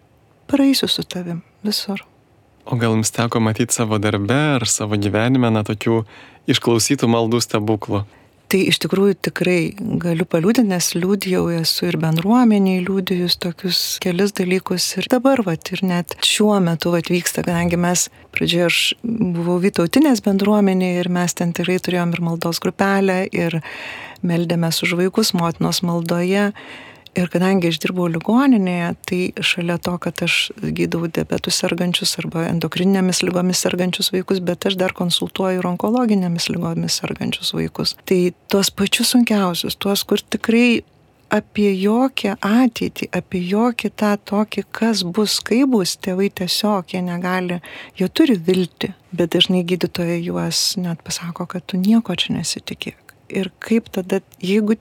praeisiu 0.49 0.89
su 0.89 1.03
tavim 1.03 1.43
visur. 1.63 2.01
O 2.65 2.77
gal 2.77 2.95
jums 2.95 3.13
teko 3.13 3.41
matyti 3.41 3.73
savo 3.73 3.97
darbe 4.01 4.37
ar 4.57 4.65
savo 4.69 4.97
gyvenime, 4.97 5.49
na, 5.53 5.61
tokių 5.65 6.01
išklausytų 6.49 7.09
maldų 7.09 7.41
stebuklų? 7.45 8.03
Tai 8.51 8.59
iš 8.67 8.81
tikrųjų 8.83 9.15
tikrai 9.29 9.59
galiu 9.79 10.25
paliūdinti, 10.27 10.73
nes 10.73 10.89
liūdėjau 10.97 11.45
esu 11.61 11.85
ir 11.87 11.95
bendruomeniai 12.01 12.81
liūdėjus 12.83 13.37
tokius 13.39 13.79
kelis 14.03 14.35
dalykus 14.35 14.89
ir 14.99 15.07
dabar, 15.13 15.39
vat, 15.47 15.71
ir 15.71 15.79
net 15.87 16.17
šiuo 16.27 16.57
metu 16.59 16.91
vat, 16.91 17.07
vyksta, 17.07 17.45
kadangi 17.47 17.79
mes 17.79 18.09
pradžioje 18.35 18.67
aš 18.67 18.79
buvau 19.07 19.55
Vytautinės 19.63 20.19
bendruomenėje 20.25 20.99
ir 20.99 21.11
mes 21.15 21.37
ten 21.39 21.55
tikrai 21.55 21.79
turėjom 21.79 22.11
ir 22.11 22.23
maldos 22.27 22.59
grupelę 22.59 23.21
ir 23.31 23.61
meldėmės 24.27 24.83
už 24.83 24.97
vaikus 24.99 25.31
motinos 25.31 25.79
maldoje. 25.87 26.49
Ir 27.19 27.27
kadangi 27.27 27.67
aš 27.67 27.81
dirbau 27.83 28.05
ligoninėje, 28.07 28.91
tai 29.09 29.17
šalia 29.43 29.75
to, 29.83 29.97
kad 29.99 30.21
aš 30.23 30.35
gydau 30.63 31.09
diabetų 31.11 31.51
sergančius 31.51 32.13
arba 32.21 32.45
endokrininėmis 32.47 33.19
lygomis 33.27 33.63
sergančius 33.65 34.13
vaikus, 34.15 34.39
bet 34.47 34.69
aš 34.69 34.77
dar 34.79 34.95
konsultuoju 34.95 35.59
ir 35.59 35.67
onkologinėmis 35.73 36.47
lygomis 36.53 37.01
sergančius 37.01 37.51
vaikus. 37.57 37.97
Tai 38.07 38.19
tuos 38.47 38.71
pačius 38.71 39.11
sunkiausius, 39.11 39.75
tuos, 39.75 40.05
kur 40.07 40.23
tikrai 40.23 40.85
apie 41.31 41.69
jokią 41.79 42.35
ateitį, 42.43 43.09
apie 43.15 43.41
jokį 43.47 43.91
tą 43.99 44.11
tokį, 44.31 44.63
kas 44.75 45.03
bus, 45.03 45.39
kaip 45.47 45.71
bus, 45.71 45.95
tėvai 45.99 46.29
tiesiog 46.35 46.91
jie 46.95 47.01
negali, 47.05 47.61
jie 47.99 48.07
turi 48.07 48.35
vilti, 48.39 48.91
bet 49.15 49.33
dažnai 49.35 49.63
gydytojai 49.67 50.19
juos 50.19 50.63
net 50.79 51.03
pasako, 51.07 51.47
kad 51.55 51.67
tu 51.67 51.79
nieko 51.79 52.15
čia 52.15 52.35
nesitikėk. 52.35 53.15
Ir 53.31 53.51
kaip 53.63 53.87
tada, 53.95 54.19
jeigu 54.43 54.75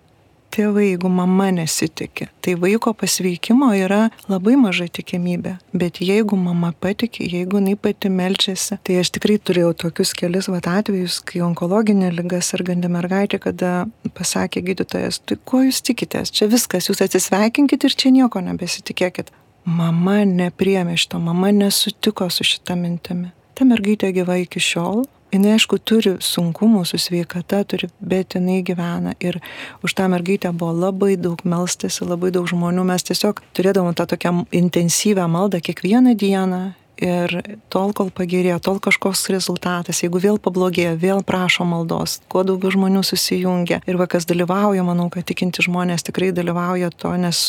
tėvai, 0.54 0.90
jeigu 0.90 1.11
mama 1.12 1.49
nesitikė, 1.54 2.28
tai 2.45 2.54
vaiko 2.61 2.92
pasveikimo 2.97 3.71
yra 3.78 4.09
labai 4.30 4.57
maža 4.61 4.88
tikimybė. 4.90 5.57
Bet 5.76 6.00
jeigu 6.04 6.38
mama 6.40 6.73
patikė, 6.73 7.26
jeigu 7.30 7.61
jinai 7.61 7.76
pati 7.80 8.11
melčiasi, 8.12 8.80
tai 8.87 9.00
aš 9.02 9.12
tikrai 9.16 9.38
turėjau 9.38 9.73
tokius 9.85 10.14
kelius 10.19 10.50
vat, 10.52 10.69
atvejus, 10.71 11.21
kai 11.26 11.42
onkologinė 11.47 12.12
lyga 12.14 12.42
serganti 12.45 12.90
mergaitė, 12.92 13.40
kada 13.42 13.75
pasakė 14.16 14.64
gydytojas, 14.71 15.23
tai 15.25 15.38
ko 15.45 15.62
jūs 15.66 15.83
tikitės, 15.87 16.35
čia 16.35 16.50
viskas, 16.50 16.90
jūs 16.90 17.04
atsisveikinkit 17.07 17.87
ir 17.87 17.97
čia 18.02 18.14
nieko 18.14 18.42
nebesitikėkit. 18.45 19.30
Mama 19.69 20.23
nepriemė 20.25 20.97
šito, 20.99 21.21
mama 21.23 21.52
nesutiko 21.52 22.30
su 22.33 22.47
šitą 22.49 22.78
mintimi. 22.80 23.30
Ta 23.54 23.66
mergaitė 23.69 24.09
gyva 24.16 24.38
iki 24.40 24.62
šiol, 24.62 25.04
jinai 25.32 25.54
aišku 25.56 25.78
turi 25.82 26.16
sunkumų 26.22 26.84
su 26.88 26.99
sveikata, 27.00 27.62
turi, 27.68 27.90
bet 28.00 28.37
jinai 28.37 28.60
gyvena. 28.66 29.14
Ir 29.22 29.40
už 29.84 29.94
tą 29.99 30.08
mergaitę 30.12 30.52
buvo 30.52 30.75
labai 30.76 31.16
daug 31.20 31.42
melstasi, 31.44 32.04
labai 32.08 32.32
daug 32.34 32.49
žmonių. 32.50 32.84
Mes 32.88 33.06
tiesiog 33.06 33.42
turėdavom 33.56 33.96
tą 33.96 34.08
tokią 34.10 34.44
intensyvę 34.52 35.26
maldą 35.30 35.62
kiekvieną 35.64 36.16
dieną. 36.18 36.62
Ir 37.00 37.32
tol, 37.72 37.94
kol 37.96 38.10
pagerėjo, 38.12 38.58
tol 38.60 38.76
kažkoks 38.84 39.30
rezultatas, 39.32 40.02
jeigu 40.04 40.20
vėl 40.20 40.37
pablogėjo, 40.37 40.99
vėl 41.00 41.22
prašo 41.25 41.64
maldos, 41.64 42.18
kuo 42.28 42.42
daugiau 42.44 42.75
žmonių 42.75 43.00
susijungia. 43.08 43.80
Ir 43.88 43.96
vakas 43.96 44.28
dalyvauja, 44.28 44.84
manau, 44.84 45.08
kad 45.08 45.25
tikinti 45.25 45.64
žmonės 45.64 46.04
tikrai 46.04 46.28
dalyvauja 46.37 46.92
to, 46.92 47.14
nes 47.16 47.40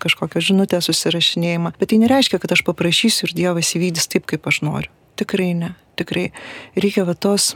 kažkokią 0.00 0.40
žinutę 0.48 0.80
susirašinėjimą. 0.80 1.76
Bet 1.76 1.92
tai 1.92 2.00
nereiškia, 2.00 2.40
kad 2.40 2.56
aš 2.56 2.64
paprašysiu 2.64 3.28
ir 3.28 3.36
Dievas 3.44 3.76
įvykdys 3.76 4.08
taip, 4.08 4.24
kaip 4.24 4.48
aš 4.48 4.64
noriu. 4.64 4.92
Tikrai 5.20 5.52
ne 5.52 5.74
tikrai 5.96 6.30
reikia 6.76 7.06
va 7.08 7.14
tos 7.14 7.54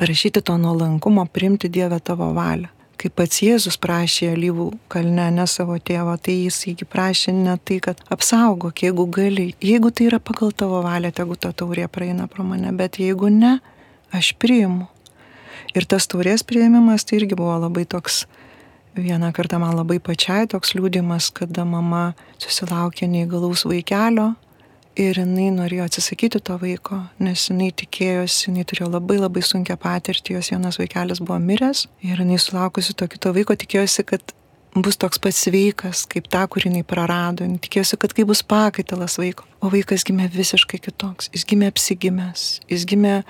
parašyti 0.00 0.40
to 0.40 0.56
nuolankumo, 0.58 1.26
priimti 1.26 1.68
Dievę 1.68 2.00
tavo 2.00 2.32
valią. 2.32 2.68
Kaip 3.00 3.14
pats 3.16 3.40
Jėzus 3.40 3.78
prašė 3.80 4.34
alyvų 4.34 4.66
kalne, 4.92 5.30
ne 5.32 5.46
savo 5.48 5.78
tėvo, 5.80 6.18
tai 6.20 6.34
jis 6.42 6.58
įgi 6.68 6.84
prašė 6.84 7.32
ne 7.32 7.54
tai, 7.64 7.78
kad 7.84 8.02
apsaugok, 8.12 8.82
jeigu 8.84 9.06
gali, 9.08 9.46
jeigu 9.64 9.88
tai 9.88 10.10
yra 10.10 10.18
pagal 10.20 10.52
tavo 10.52 10.82
valią, 10.84 11.08
tegu 11.16 11.36
ta 11.40 11.54
taurė 11.56 11.86
praeina 11.88 12.28
pro 12.28 12.44
mane, 12.44 12.74
bet 12.76 12.98
jeigu 13.00 13.32
ne, 13.32 13.54
aš 14.12 14.34
priimu. 14.36 14.84
Ir 15.72 15.88
tas 15.88 16.08
taurės 16.12 16.44
prieimimas 16.44 17.08
tai 17.08 17.22
irgi 17.22 17.40
buvo 17.40 17.56
labai 17.62 17.86
toks, 17.88 18.26
vieną 19.00 19.32
kartą 19.32 19.62
man 19.62 19.76
labai 19.78 19.96
pačiai 19.96 20.48
toks 20.52 20.76
liūdimas, 20.76 21.30
kada 21.32 21.64
mama 21.64 22.10
susilaukė 22.36 23.08
neįgalaus 23.08 23.64
vaikelio 23.64 24.34
Ir 24.98 25.20
jinai 25.20 25.52
norėjo 25.54 25.84
atsisakyti 25.86 26.40
to 26.42 26.56
vaiko, 26.58 26.96
nes 27.22 27.44
jinai 27.46 27.70
tikėjosi, 27.78 28.48
jinai 28.48 28.64
turėjo 28.66 28.88
labai 28.90 29.20
labai 29.20 29.42
sunkę 29.46 29.76
patirtį, 29.78 30.34
jos 30.34 30.50
vienas 30.50 30.80
vaikelis 30.80 31.22
buvo 31.22 31.38
miręs 31.38 31.84
ir 32.02 32.18
jinai 32.18 32.40
sulaukusi 32.42 32.96
to 32.98 33.06
kito 33.12 33.30
vaiko 33.36 33.54
tikėjosi, 33.54 34.04
kad 34.08 34.34
bus 34.74 34.98
toks 34.98 35.18
pats 35.22 35.44
sveikas, 35.46 36.04
kaip 36.10 36.26
tą, 36.30 36.42
kurį 36.50 36.70
jinai 36.70 36.82
prarado. 36.86 37.46
Jinai 37.46 37.60
tikėjosi, 37.62 37.98
kad 38.02 38.14
kai 38.14 38.26
bus 38.28 38.42
pakaitalas 38.46 39.18
vaiko. 39.20 39.46
O 39.62 39.70
vaikas 39.72 40.04
gimė 40.06 40.30
visiškai 40.34 40.80
kitoks. 40.82 41.30
Jis 41.34 41.46
gimė 41.48 41.70
apsigimęs. 41.70 42.48
Jis 42.70 42.86
gimė 42.88 43.20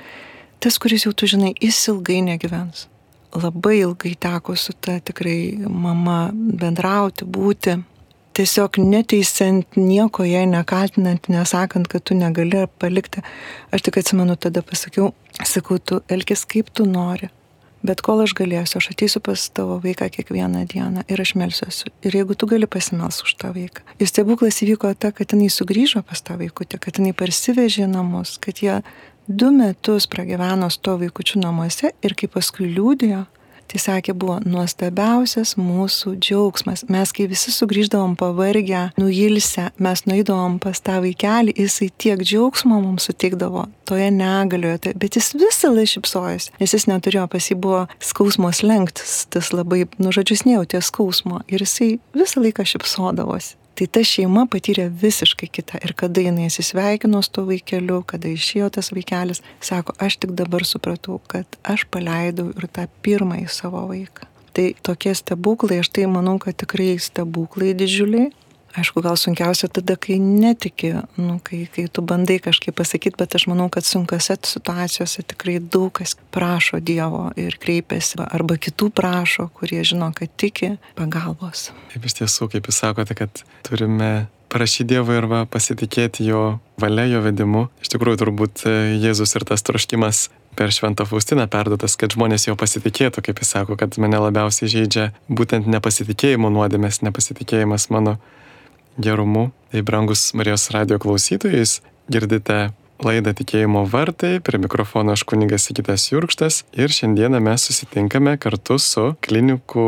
tas, 0.60 0.80
kuris 0.80 1.06
jau 1.06 1.12
tu 1.16 1.28
žinai, 1.30 1.54
jis 1.60 1.80
ilgai 1.92 2.20
negyvens. 2.26 2.88
Labai 3.36 3.78
ilgai 3.84 4.16
teko 4.20 4.56
su 4.58 4.74
ta 4.74 4.98
tikrai 5.00 5.54
mama 5.68 6.30
bendrauti, 6.34 7.24
būti 7.24 7.78
tiesiog 8.40 8.78
neteisiant 8.80 9.76
nieko, 9.76 10.24
jai 10.24 10.46
nekaltinant, 10.48 11.28
nesakant, 11.32 11.90
kad 11.92 12.06
tu 12.08 12.16
negali 12.16 12.64
palikti. 12.80 13.20
Aš 13.74 13.84
tik 13.86 14.00
atsimenu, 14.00 14.36
tada 14.40 14.62
pasakiau, 14.64 15.12
sakau, 15.44 15.76
tu 15.78 16.00
elkis 16.08 16.46
kaip 16.48 16.72
tu 16.72 16.88
nori. 16.88 17.28
Bet 17.84 18.02
kol 18.04 18.20
aš 18.20 18.34
galėsiu, 18.36 18.76
aš 18.76 18.90
ateisiu 18.92 19.22
pas 19.24 19.42
tavo 19.56 19.78
vaiką 19.80 20.10
kiekvieną 20.12 20.66
dieną 20.68 21.04
ir 21.08 21.20
aš 21.22 21.32
melsiuosi. 21.40 21.92
Ir 22.04 22.18
jeigu 22.18 22.36
tu 22.36 22.48
gali 22.48 22.68
pasimels 22.68 23.22
už 23.24 23.38
tą 23.40 23.54
vaiką. 23.56 23.84
Ir 23.96 24.08
stebuklas 24.08 24.60
įvyko 24.64 24.92
ta, 25.00 25.12
kad 25.16 25.32
jinai 25.32 25.48
sugrįžo 25.52 26.02
pas 26.04 26.20
tą 26.20 26.36
vaikutę, 26.40 26.80
kad 26.80 27.00
jinai 27.00 27.14
parsivežė 27.16 27.88
namus, 27.88 28.36
kad 28.44 28.60
jie 28.60 28.82
du 29.28 29.48
metus 29.56 30.08
pragyveno 30.12 30.68
su 30.68 30.80
to 30.84 30.98
vaikučiu 31.00 31.40
namuose 31.40 31.94
ir 32.04 32.16
kaip 32.20 32.36
paskui 32.36 32.68
liūdėjo, 32.68 33.24
Tai 33.70 33.78
sakė, 33.78 34.16
buvo 34.18 34.40
nuostabiausias 34.42 35.52
mūsų 35.54 36.16
džiaugsmas. 36.18 36.82
Mes, 36.90 37.12
kai 37.14 37.28
visi 37.30 37.52
sugrįždavom 37.54 38.16
pavargę, 38.18 38.88
nuilsę, 38.98 39.68
mes 39.78 40.02
nueidavom 40.10 40.58
pas 40.62 40.82
tą 40.82 40.98
vaikelį, 41.04 41.54
jisai 41.54 41.92
tiek 41.94 42.24
džiaugsmo 42.24 42.80
mums 42.82 43.06
sutikdavo 43.06 43.68
toje 43.86 44.10
negalioje, 44.14 44.82
tai, 44.86 44.94
bet 44.98 45.20
jis 45.20 45.30
visą 45.38 45.70
laiką 45.70 45.94
šipsojasi, 45.94 46.56
nes 46.58 46.74
jis 46.74 46.88
neturėjo, 46.90 47.28
pas 47.30 47.46
jį 47.46 47.56
buvo 47.62 47.84
skausmos 48.02 48.64
lenktis, 48.66 49.14
tas 49.30 49.52
labai, 49.54 49.84
nu 50.02 50.10
žodžius, 50.14 50.44
nejautė 50.50 50.82
skausmo 50.82 51.44
ir 51.46 51.62
jisai 51.62 51.92
visą 52.18 52.42
laiką 52.42 52.66
šipsodavosi. 52.74 53.59
Tai 53.78 53.86
ta 53.88 54.02
šeima 54.04 54.44
patyrė 54.50 54.88
visiškai 55.02 55.48
kitą. 55.48 55.78
Ir 55.86 55.94
kada 55.96 56.24
jinai 56.24 56.48
atsisveikino 56.50 57.22
su 57.24 57.32
to 57.36 57.46
vaikeliu, 57.48 58.02
kada 58.06 58.28
išėjo 58.28 58.68
tas 58.76 58.90
vaikelis, 58.92 59.40
sako, 59.64 59.94
aš 60.02 60.18
tik 60.20 60.34
dabar 60.38 60.66
supratau, 60.68 61.20
kad 61.30 61.58
aš 61.62 61.86
paleidau 61.92 62.50
ir 62.52 62.68
tą 62.68 62.88
pirmąjį 63.04 63.48
savo 63.48 63.86
vaiką. 63.88 64.28
Tai 64.52 64.66
tokie 64.82 65.14
stebuklai, 65.14 65.80
aš 65.80 65.92
tai 65.94 66.08
manau, 66.10 66.36
kad 66.42 66.58
tikrai 66.58 66.96
stebuklai 67.00 67.70
didžiuliai, 67.78 68.32
Aišku, 68.78 69.02
gal 69.02 69.16
sunkiausia 69.18 69.66
tada, 69.72 69.96
kai 69.98 70.20
netiki, 70.22 70.92
nu, 71.18 71.40
kai, 71.42 71.64
kai 71.74 71.88
tu 71.90 72.04
bandai 72.06 72.38
kažkaip 72.42 72.76
pasakyti, 72.78 73.18
bet 73.18 73.34
aš 73.34 73.48
manau, 73.50 73.66
kad 73.72 73.86
sunkiose 73.86 74.36
situacijose 74.46 75.24
tikrai 75.32 75.58
daug 75.58 75.90
kas 75.98 76.14
prašo 76.30 76.78
Dievo 76.78 77.28
ir 77.34 77.58
kreipiasi, 77.58 78.20
arba 78.30 78.60
kitų 78.62 78.92
prašo, 78.94 79.48
kurie 79.58 79.82
žino, 79.86 80.12
kad 80.14 80.30
tiki 80.38 80.76
pagalbos. 80.98 81.70
Taip 81.90 82.06
iš 82.06 82.20
tiesų, 82.22 82.52
kaip 82.54 82.70
jūs 82.70 82.78
sakote, 82.84 83.18
kad 83.18 83.42
turime 83.66 84.28
prašyti 84.50 84.92
Dievo 84.94 85.14
ir 85.18 85.26
va, 85.30 85.44
pasitikėti 85.50 86.26
Jo 86.26 86.58
valia, 86.78 87.06
Jo 87.10 87.22
vedimu. 87.26 87.68
Iš 87.82 87.90
tikrųjų, 87.94 88.22
turbūt 88.22 88.66
e, 88.66 88.76
Jėzus 89.02 89.34
ir 89.38 89.46
tas 89.50 89.66
troškimas 89.66 90.28
per 90.58 90.74
Šventą 90.74 91.06
Faustiną 91.06 91.46
perduotas, 91.50 91.94
kad 91.98 92.14
žmonės 92.14 92.48
jo 92.48 92.56
pasitikėtų, 92.58 93.22
kaip 93.26 93.42
jis 93.42 93.54
sako, 93.54 93.78
kad 93.78 93.94
mane 94.02 94.18
labiausiai 94.18 94.70
žaidžia 94.70 95.10
būtent 95.30 95.70
nepasitikėjimo 95.70 96.50
nuodėmės, 96.54 97.02
nepasitikėjimas 97.06 97.90
mano 97.94 98.18
gerumu. 99.00 99.50
Tai 99.70 99.82
brangus 99.86 100.30
Marijos 100.34 100.68
radio 100.74 100.98
klausytojais, 100.98 101.78
girdite 102.10 102.70
laidą 103.04 103.32
Tikėjimo 103.36 103.84
vartai, 103.88 104.38
prie 104.44 104.58
mikrofono 104.60 105.14
aš 105.14 105.24
kunigas 105.28 105.68
Sikitas 105.68 106.08
Jurkštas 106.10 106.64
ir 106.76 106.92
šiandieną 106.92 107.40
mes 107.44 107.64
susitinkame 107.68 108.36
kartu 108.42 108.76
su 108.82 109.12
klinikų 109.24 109.86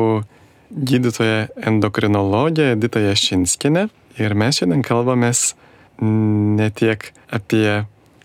gydytoja 0.73 1.49
endokrinologė 1.69 2.73
Edita 2.77 3.03
Jašinskinė 3.03 3.89
ir 4.23 4.37
mes 4.39 4.61
šiandien 4.61 4.85
kalbamės 4.87 5.53
ne 6.01 6.71
tiek 6.73 7.11
apie 7.33 7.83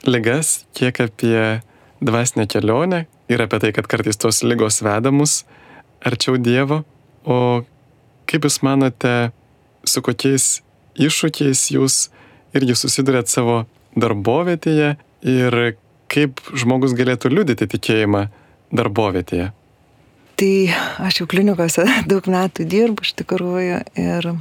ligas, 0.07 0.65
kiek 0.77 1.01
apie 1.03 1.59
dvasinę 1.99 2.47
kelionę 2.47 3.05
ir 3.27 3.43
apie 3.43 3.59
tai, 3.59 3.73
kad 3.75 3.89
kartais 3.91 4.19
tos 4.19 4.43
lygos 4.45 4.79
veda 4.85 5.11
mus 5.11 5.41
arčiau 6.05 6.37
Dievo, 6.37 6.83
o 7.25 7.65
kaip 8.29 8.45
Jūs 8.47 8.61
manote, 8.63 9.31
su 9.87 10.03
kokiais 10.03 10.61
iššūkiais 10.97 11.67
jūs 11.75 12.07
irgi 12.57 12.75
susidurėt 12.77 13.29
savo 13.31 13.65
darbovietėje 13.97 14.95
ir 15.27 15.57
kaip 16.11 16.41
žmogus 16.55 16.95
galėtų 16.97 17.31
liudyti 17.33 17.67
tikėjimą 17.73 18.27
darbovietėje? 18.75 19.51
Tai 20.37 20.51
aš 21.07 21.23
jau 21.23 21.29
klinikose 21.29 21.87
daug 22.11 22.29
metų 22.29 22.67
dirbu 22.69 23.05
iš 23.05 23.15
tikrųjų 23.21 23.81
ir 23.97 24.31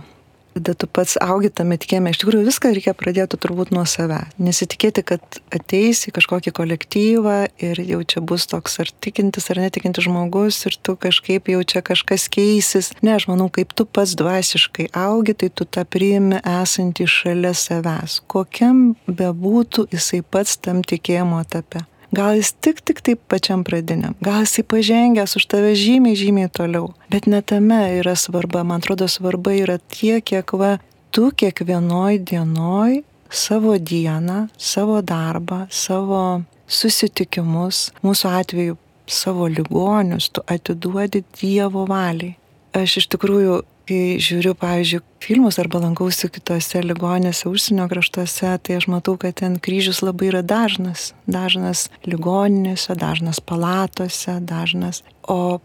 tada 0.56 0.72
tu 0.75 0.88
pats 0.88 1.18
augi 1.20 1.50
tame 1.52 1.76
tikėjime. 1.76 2.12
Iš 2.14 2.22
tikrųjų 2.22 2.46
viską 2.48 2.72
reikia 2.72 2.94
pradėti 2.96 3.36
turbūt 3.40 3.72
nuo 3.76 3.84
save. 3.88 4.22
Nesitikėti, 4.40 5.04
kad 5.04 5.40
ateis 5.52 6.06
į 6.08 6.14
kažkokį 6.16 6.52
kolektyvą 6.56 7.36
ir 7.60 7.80
jau 7.84 8.00
čia 8.08 8.22
bus 8.25 8.48
toks 8.48 8.78
ar 8.80 8.92
tikintis 9.04 9.50
ar 9.52 9.60
netikintis 9.60 10.06
žmogus 10.08 10.62
ir 10.68 10.78
tu 10.80 10.96
kažkaip 10.96 11.50
jau 11.52 11.60
čia 11.60 11.84
kažkas 11.84 12.28
keisis. 12.32 12.94
Ne, 13.04 13.16
aš 13.18 13.28
manau, 13.28 13.50
kaip 13.52 13.76
tu 13.76 13.84
pats 13.84 14.16
dvasiškai 14.16 14.88
augi, 14.96 15.36
tai 15.36 15.50
tu 15.52 15.68
tą 15.68 15.84
priimi 15.84 16.40
esantį 16.40 17.08
šalia 17.10 17.52
savęs. 17.52 18.22
Kokiam 18.30 18.94
bebūtų 19.04 19.90
jisai 19.92 20.22
pats 20.25 20.56
tam 20.56 20.80
tikėjimo 20.86 21.42
etape. 21.44 21.84
Gal 22.16 22.38
jis 22.38 22.52
tik 22.64 22.80
tik 22.80 23.02
taip 23.04 23.20
pačiam 23.28 23.64
pradiniam, 23.66 24.14
gal 24.25 24.44
jisai 24.46 24.64
pažengęs 24.64 25.37
už 25.37 25.44
tave 25.52 25.75
žymiai, 25.76 26.16
žymiai 26.16 26.49
toliau. 26.49 26.94
Bet 27.12 27.28
ne 27.28 27.42
tame 27.42 27.80
yra 27.99 28.14
svarba, 28.16 28.64
man 28.64 28.80
atrodo 28.80 29.08
svarba 29.11 29.52
yra 29.52 29.76
tiek, 29.92 30.25
kiek 30.25 30.56
va, 30.56 30.78
tu 31.12 31.28
kiekvienoj 31.28 32.23
dienoj 32.30 33.02
savo 33.28 33.76
dieną, 33.78 34.49
savo 34.56 35.02
darbą, 35.02 35.66
savo 35.70 36.42
susitikimus, 36.66 37.90
mūsų 38.06 38.32
atveju 38.40 38.76
savo 39.06 39.46
ligonius, 39.49 40.30
tu 40.32 40.42
atiduodi 40.46 41.23
Dievo 41.37 41.85
valiai. 41.87 42.37
Aš 42.76 42.99
iš 43.02 43.06
tikrųjų 43.14 43.61
kai 43.87 44.16
žiūriu, 44.23 44.55
pavyzdžiui, 44.59 45.02
filmus 45.23 45.61
arba 45.62 45.81
lankausi 45.83 46.31
kitose 46.33 46.83
ligonėse, 46.83 47.47
užsienio 47.50 47.87
kraštuose, 47.90 48.57
tai 48.62 48.78
aš 48.81 48.88
matau, 48.90 49.14
kad 49.21 49.38
ten 49.40 49.61
kryžius 49.62 50.02
labai 50.02 50.31
yra 50.33 50.43
dažnas. 50.43 51.12
Dažnas 51.31 51.87
ligoninėse, 52.07 52.97
dažnas 52.99 53.40
palatose, 53.40 54.40
dažnas. 54.43 55.02
O 55.23 55.61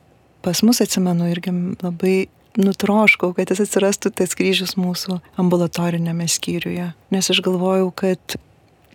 pas 0.45 0.61
mus 0.65 0.81
atsimenu 0.83 1.31
irgi 1.31 1.53
labai 1.81 2.15
nutroškau, 2.59 3.31
kad 3.35 3.51
jis 3.51 3.63
atsirastų 3.65 4.11
tas 4.19 4.35
kryžius 4.37 4.75
mūsų 4.79 5.19
ambulatorinėme 5.41 6.27
skyriuje. 6.29 6.91
Nes 7.13 7.31
aš 7.31 7.41
galvojau, 7.45 7.91
kad 7.95 8.37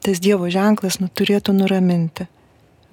tas 0.05 0.21
Dievo 0.23 0.51
ženklas 0.53 1.01
nu, 1.01 1.09
turėtų 1.09 1.57
nuraminti. 1.57 2.29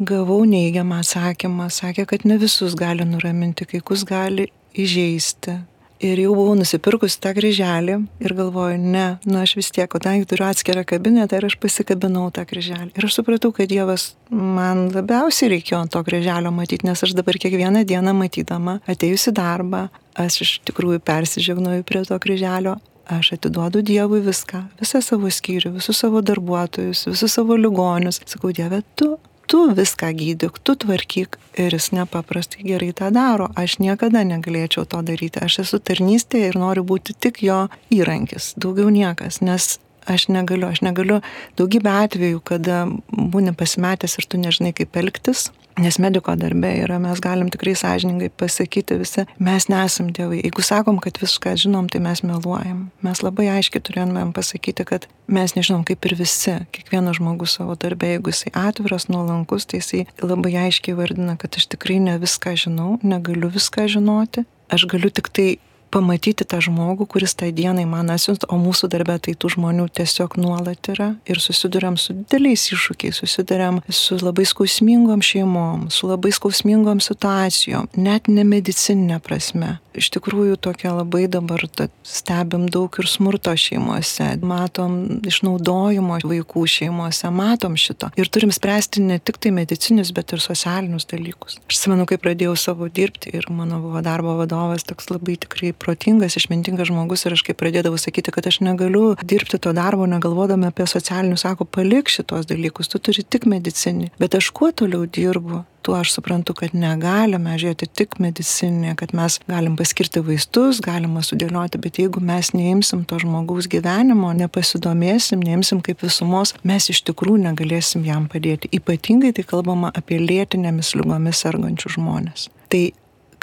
Gavau 0.04 0.42
neigiamą 0.50 1.04
atsakymą, 1.04 1.70
sakė, 1.72 2.08
kad 2.10 2.25
ne 2.25 2.40
visus 2.42 2.74
gali 2.80 3.06
nuraminti, 3.06 3.68
kai 3.70 3.84
kus 3.86 4.06
gali 4.08 4.48
įžeisti, 4.74 5.60
Ir 6.04 6.20
jau 6.20 6.34
buvau 6.36 6.56
nusipirkusi 6.58 7.20
tą 7.24 7.32
kryželį 7.38 7.96
ir 8.24 8.34
galvoju, 8.36 8.80
ne, 8.82 9.06
nu 9.30 9.38
aš 9.40 9.54
vis 9.60 9.70
tiek, 9.72 9.88
kadangi 9.92 10.28
turiu 10.28 10.48
atskirą 10.50 10.84
kabinetą 10.90 11.38
ir 11.40 11.48
aš 11.48 11.56
pasikabinau 11.62 12.26
tą 12.34 12.44
kryželį. 12.50 12.92
Ir 12.98 13.08
aš 13.08 13.20
supratau, 13.20 13.54
kad 13.56 13.70
Dievas 13.72 14.10
man 14.34 14.90
labiausiai 14.92 15.54
reikėjo 15.54 15.84
to 15.94 16.04
kryželio 16.04 16.52
matyti, 16.56 16.90
nes 16.90 17.06
aš 17.06 17.16
dabar 17.16 17.40
kiekvieną 17.40 17.86
dieną 17.88 18.16
matydama, 18.18 18.80
atėjusi 18.90 19.36
darbą, 19.38 19.86
aš 20.20 20.42
iš 20.44 20.56
tikrųjų 20.68 21.00
persižegnoju 21.08 21.86
prie 21.88 22.04
to 22.10 22.20
kryželio, 22.26 22.80
aš 23.08 23.36
atiduodu 23.38 23.84
Dievui 23.86 24.24
viską, 24.26 24.66
visą 24.82 25.02
savo 25.04 25.32
skyrių, 25.32 25.76
visus 25.78 26.00
savo 26.04 26.24
darbuotojus, 26.26 27.08
visus 27.12 27.38
savo 27.38 27.56
ligonius. 27.60 28.20
Sakau, 28.28 28.52
Dieve, 28.56 28.82
tu 28.96 29.16
tu 29.48 29.64
viską 29.76 30.12
gydyk, 30.18 30.60
tu 30.64 30.76
tvarkyk 30.76 31.38
ir 31.60 31.76
jis 31.76 31.92
nepaprastai 31.96 32.66
gerai 32.66 32.92
tą 32.98 33.12
daro. 33.14 33.50
Aš 33.60 33.78
niekada 33.84 34.24
negalėčiau 34.28 34.86
to 34.90 35.02
daryti. 35.06 35.42
Aš 35.44 35.64
esu 35.66 35.80
tarnystėje 35.80 36.52
ir 36.52 36.60
noriu 36.60 36.86
būti 36.88 37.14
tik 37.14 37.44
jo 37.46 37.68
įrankis, 37.94 38.54
daugiau 38.58 38.90
niekas, 38.94 39.42
nes 39.42 39.78
aš 40.10 40.29
negaliu, 40.33 40.69
aš 40.69 40.83
negaliu 40.86 41.22
daugybę 41.60 41.91
atvejų, 42.05 42.43
kada 42.45 42.86
būni 43.12 43.55
pasimetęs 43.57 44.19
ir 44.19 44.29
tu 44.29 44.41
nežinai 44.41 44.74
kaip 44.77 44.95
elgtis, 45.00 45.50
Nes 45.81 45.95
mediko 45.98 46.36
darbė 46.38 46.69
yra, 46.83 47.00
mes 47.01 47.17
galim 47.24 47.48
tikrai 47.50 47.72
sąžiningai 47.77 48.27
pasakyti 48.38 48.98
visi, 49.00 49.24
mes 49.41 49.65
nesam 49.72 50.12
dievai. 50.13 50.43
Jeigu 50.43 50.62
sakom, 50.62 51.00
kad 51.01 51.17
viską 51.17 51.55
žinom, 51.63 51.88
tai 51.89 52.01
mes 52.03 52.22
meluojam. 52.22 52.83
Mes 53.01 53.24
labai 53.25 53.48
aiškiai 53.55 53.81
turėjomėm 53.88 54.36
pasakyti, 54.38 54.86
kad 54.86 55.07
mes 55.25 55.55
nežinom 55.57 55.81
kaip 55.88 56.05
ir 56.05 56.13
visi. 56.19 56.60
Kiekvienas 56.77 57.17
žmogus 57.17 57.57
savo 57.57 57.74
darbę, 57.79 58.12
jeigu 58.13 58.29
jisai 58.29 58.53
atviras, 58.67 59.10
nuolankus, 59.10 59.65
tai 59.65 59.81
jisai 59.81 60.03
labai 60.22 60.53
aiškiai 60.67 60.98
vardina, 61.00 61.39
kad 61.41 61.57
aš 61.57 61.72
tikrai 61.74 61.98
ne 62.05 62.19
viską 62.22 62.53
žinau, 62.67 63.00
negaliu 63.01 63.50
viską 63.50 63.89
žinoti. 63.98 64.45
Aš 64.74 64.86
galiu 64.93 65.10
tik 65.10 65.33
tai 65.33 65.50
pamatyti 65.94 66.46
tą 66.50 66.60
žmogų, 66.64 67.08
kuris 67.14 67.36
tą 67.38 67.52
dieną 67.54 67.86
man 67.90 68.12
atsiunt, 68.14 68.48
o 68.50 68.58
mūsų 68.62 68.90
darbė 68.94 69.20
tai 69.24 69.36
tų 69.38 69.54
žmonių 69.56 69.88
tiesiog 70.00 70.38
nuolat 70.42 70.90
yra 70.94 71.14
ir 71.30 71.42
susidurėm 71.44 72.00
su 72.02 72.16
dideliais 72.18 72.66
iššūkiais, 72.74 73.22
susidurėm 73.22 73.82
su 73.94 74.18
labai 74.22 74.48
skausmingom 74.50 75.24
šeimom, 75.26 75.88
su 75.94 76.10
labai 76.10 76.34
skausmingom 76.36 77.04
situacijom, 77.04 77.92
net 77.98 78.30
ne 78.32 78.46
medicinė 78.48 79.22
prasme. 79.24 79.78
Iš 79.94 80.10
tikrųjų 80.16 80.58
tokia 80.58 80.96
labai 80.96 81.28
dabar 81.30 81.62
stebim 82.02 82.66
daug 82.74 82.96
ir 82.98 83.08
smurto 83.10 83.54
šeimose, 83.54 84.32
matom 84.42 84.96
išnaudojimo 85.30 86.18
vaikų 86.26 86.64
šeimose, 86.76 87.30
matom 87.30 87.78
šito. 87.78 88.10
Ir 88.18 88.32
turim 88.34 88.50
spręsti 88.54 89.04
ne 89.06 89.20
tik 89.22 89.38
tai 89.38 89.54
medicinius, 89.54 90.10
bet 90.16 90.34
ir 90.34 90.42
socialinius 90.42 91.06
dalykus. 91.12 91.60
Aš 91.70 91.77
atsimenu, 91.77 92.08
kai 92.10 92.18
pradėjau 92.22 92.56
savo 92.58 92.90
dirbti 92.90 93.36
ir 93.38 93.46
mano 93.53 93.77
buvo 93.84 94.01
darbo 94.06 94.34
vadovas 94.40 94.88
toks 94.88 95.12
labai 95.14 95.38
tikrai 95.46 95.74
protingas, 95.83 96.37
išmintingas 96.39 96.89
žmogus 96.91 97.25
ir 97.27 97.35
aš 97.35 97.43
kaip 97.50 97.59
pradėdavau 97.59 98.00
sakyti, 98.01 98.33
kad 98.33 98.48
aš 98.50 98.61
negaliu 98.65 99.13
dirbti 99.22 99.59
to 99.61 99.75
darbo, 99.75 100.07
negalvodama 100.09 100.72
apie 100.72 100.87
socialinius, 100.89 101.43
sako, 101.46 101.67
palik 101.67 102.11
šitos 102.11 102.48
dalykus, 102.50 102.91
tu 102.91 103.01
turi 103.03 103.24
tik 103.24 103.48
medicinį. 103.50 104.13
Bet 104.22 104.39
aš 104.39 104.50
kuo 104.55 104.72
toliau 104.72 105.05
dirbu, 105.05 105.63
tuo 105.83 105.96
aš 106.00 106.13
suprantu, 106.15 106.55
kad 106.57 106.74
negalime 106.77 107.57
žiūrėti 107.59 107.89
tik 108.00 108.17
medicinė, 108.24 108.96
kad 109.00 109.11
mes 109.17 109.37
galim 109.50 109.75
paskirti 109.79 110.24
vaistus, 110.24 110.79
galima 110.83 111.24
sudėlioti, 111.25 111.81
bet 111.83 112.00
jeigu 112.00 112.24
mes 112.24 112.53
neimsim 112.55 113.03
to 113.09 113.19
žmogaus 113.22 113.67
gyvenimo, 113.72 114.31
nepasidomėsim, 114.39 115.43
neimsim 115.43 115.83
kaip 115.85 116.05
visumos, 116.05 116.55
mes 116.63 116.89
iš 116.93 117.03
tikrųjų 117.09 117.43
negalėsim 117.50 118.07
jam 118.07 118.29
padėti. 118.31 118.72
Ypatingai 118.79 119.33
tai 119.35 119.46
kalbama 119.48 119.91
apie 119.93 120.22
lėtinėmis 120.24 120.96
lygomis 121.00 121.43
sergančių 121.43 121.98
žmonės. 121.98 122.48
Tai 122.72 122.85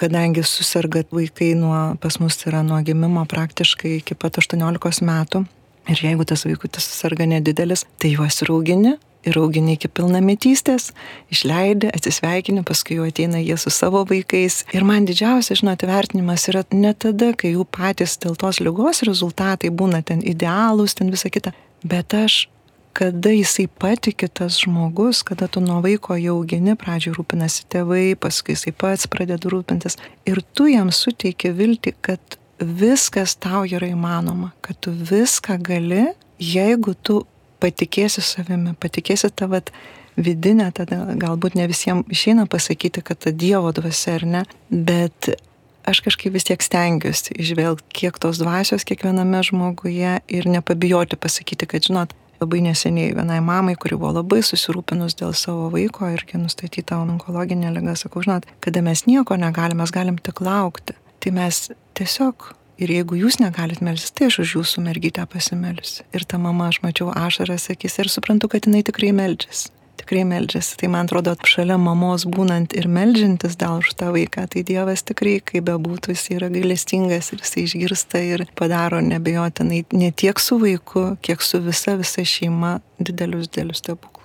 kadangi 0.01 0.45
susirga 0.47 1.05
vaikai 1.13 1.53
nuo, 1.59 1.79
pas 2.01 2.19
mus 2.23 2.39
yra 2.49 2.63
nuo 2.67 2.81
gimimo 2.87 3.25
praktiškai 3.29 3.99
iki 4.01 4.17
pat 4.19 4.41
18 4.41 5.05
metų. 5.07 5.45
Ir 5.91 6.03
jeigu 6.05 6.27
tas 6.29 6.45
vaikutis 6.47 6.87
susirga 6.87 7.27
nedidelis, 7.27 7.87
tai 7.99 8.13
juos 8.15 8.37
ir 8.45 8.53
augini, 8.53 8.93
ir 9.27 9.39
augini 9.41 9.75
iki 9.77 9.89
pilnametystės, 9.93 10.91
išleidi, 11.33 11.91
atsisveikini, 11.97 12.63
paskui 12.67 12.99
jau 12.99 13.09
ateina 13.09 13.41
jie 13.41 13.57
su 13.61 13.73
savo 13.75 14.05
vaikais. 14.09 14.63
Ir 14.77 14.87
man 14.87 15.09
didžiausias, 15.09 15.61
žinote, 15.63 15.89
vertinimas 15.91 16.47
yra 16.53 16.63
ne 16.77 16.93
tada, 16.95 17.33
kai 17.37 17.55
jų 17.57 17.67
patys 17.77 18.17
dėl 18.23 18.39
tos 18.41 18.63
lygos 18.65 19.03
rezultatai 19.09 19.73
būna 19.73 20.05
ten 20.07 20.23
idealūs, 20.25 20.97
ten 21.01 21.13
visa 21.13 21.33
kita, 21.33 21.53
bet 21.85 22.17
aš 22.17 22.47
kada 22.92 23.31
jisai 23.33 23.66
patiki 23.66 24.29
tas 24.29 24.59
žmogus, 24.62 25.22
kada 25.26 25.48
tu 25.48 25.62
nuo 25.62 25.81
vaiko 25.85 26.16
jau 26.18 26.37
augini, 26.40 26.76
pradžioje 26.79 27.16
rūpinasi 27.18 27.66
tėvai, 27.70 28.05
paskui 28.20 28.57
jisai 28.57 28.74
pats 28.76 29.09
pradeda 29.11 29.50
rūpintis 29.53 29.98
ir 30.29 30.42
tu 30.55 30.66
jam 30.70 30.90
suteiki 30.94 31.53
vilti, 31.57 31.94
kad 32.00 32.38
viskas 32.61 33.37
tau 33.40 33.64
yra 33.64 33.88
įmanoma, 33.92 34.53
kad 34.64 34.79
tu 34.85 34.92
viską 34.92 35.57
gali, 35.64 36.11
jeigu 36.40 36.94
tu 36.94 37.22
patikėsi 37.61 38.24
savimi, 38.24 38.74
patikėsi 38.81 39.31
tavat 39.37 39.72
vidinę, 40.20 40.68
tada 40.76 41.14
galbūt 41.20 41.57
ne 41.57 41.68
visiems 41.70 42.09
išeina 42.12 42.46
pasakyti, 42.50 43.05
kad 43.05 43.20
ta 43.22 43.33
Dievo 43.33 43.72
dvasia 43.76 44.18
ar 44.18 44.26
ne, 44.26 44.42
bet 44.70 45.31
aš 45.88 46.03
kažkaip 46.05 46.35
vis 46.35 46.46
tiek 46.48 46.62
stengiuosi 46.62 47.37
išvelgti, 47.40 47.88
kiek 48.03 48.18
tos 48.20 48.40
dvasios 48.40 48.85
kiekviename 48.88 49.40
žmoguje 49.46 50.18
ir 50.29 50.48
nepabijoti 50.50 51.16
pasakyti, 51.20 51.68
kad 51.70 51.87
žinot, 51.88 52.12
labai 52.40 52.62
neseniai 52.64 53.14
vienai 53.16 53.40
mamai, 53.44 53.76
kuri 53.81 53.98
buvo 54.00 54.14
labai 54.20 54.40
susirūpinus 54.46 55.16
dėl 55.20 55.35
savo 55.37 55.68
vaiko 55.74 56.09
ir 56.12 56.24
kai 56.29 56.40
nustatyta 56.42 57.00
onkologinė 57.03 57.72
lyga, 57.74 57.96
sakau, 57.98 58.24
žinot, 58.24 58.48
kada 58.64 58.83
mes 58.85 59.05
nieko 59.09 59.37
negalime, 59.40 59.83
mes 59.83 59.92
galim 59.94 60.16
tik 60.18 60.40
laukti. 60.44 60.96
Tai 61.20 61.35
mes 61.37 61.66
tiesiog 61.98 62.53
ir 62.81 62.94
jeigu 62.94 63.18
jūs 63.20 63.40
negalit 63.42 63.83
melstis, 63.85 64.14
tai 64.16 64.31
aš 64.31 64.40
už 64.44 64.55
jūsų 64.59 64.87
mergytę 64.87 65.26
pasimelsiu. 65.29 66.07
Ir 66.16 66.24
ta 66.24 66.40
mama, 66.40 66.70
aš 66.72 66.81
mačiau 66.85 67.12
ašaras 67.12 67.68
akis 67.74 68.00
ir 68.00 68.09
suprantu, 68.12 68.48
kad 68.48 68.68
jinai 68.68 68.83
tikrai 68.87 69.12
meldžiasi 69.16 69.68
tikrai 70.01 70.25
meldžiasi. 70.29 70.77
Tai 70.81 70.91
man 70.95 71.09
atrodo, 71.09 71.35
šalia 71.49 71.79
mamos 71.81 72.27
būnant 72.29 72.75
ir 72.79 72.89
meldžiantis 72.91 73.59
dėl 73.61 73.81
už 73.85 73.95
tą 74.01 74.11
vaiką, 74.17 74.47
tai 74.53 74.65
Dievas 74.67 75.05
tikrai, 75.07 75.39
kaip 75.45 75.69
bebūtų, 75.69 76.15
jis 76.17 76.27
yra 76.37 76.51
gailestingas 76.53 77.33
ir 77.35 77.45
jis 77.45 77.57
išgirsta 77.65 78.23
ir 78.27 78.47
padaro 78.59 79.01
nebejotinai 79.05 79.85
ne 79.97 80.13
tiek 80.13 80.41
su 80.43 80.61
vaiku, 80.63 81.15
kiek 81.25 81.45
su 81.45 81.63
visa 81.65 81.97
visa 82.01 82.25
šeima 82.27 82.79
didelius 82.99 83.51
didelius 83.51 83.85
stebuklus. 83.85 84.20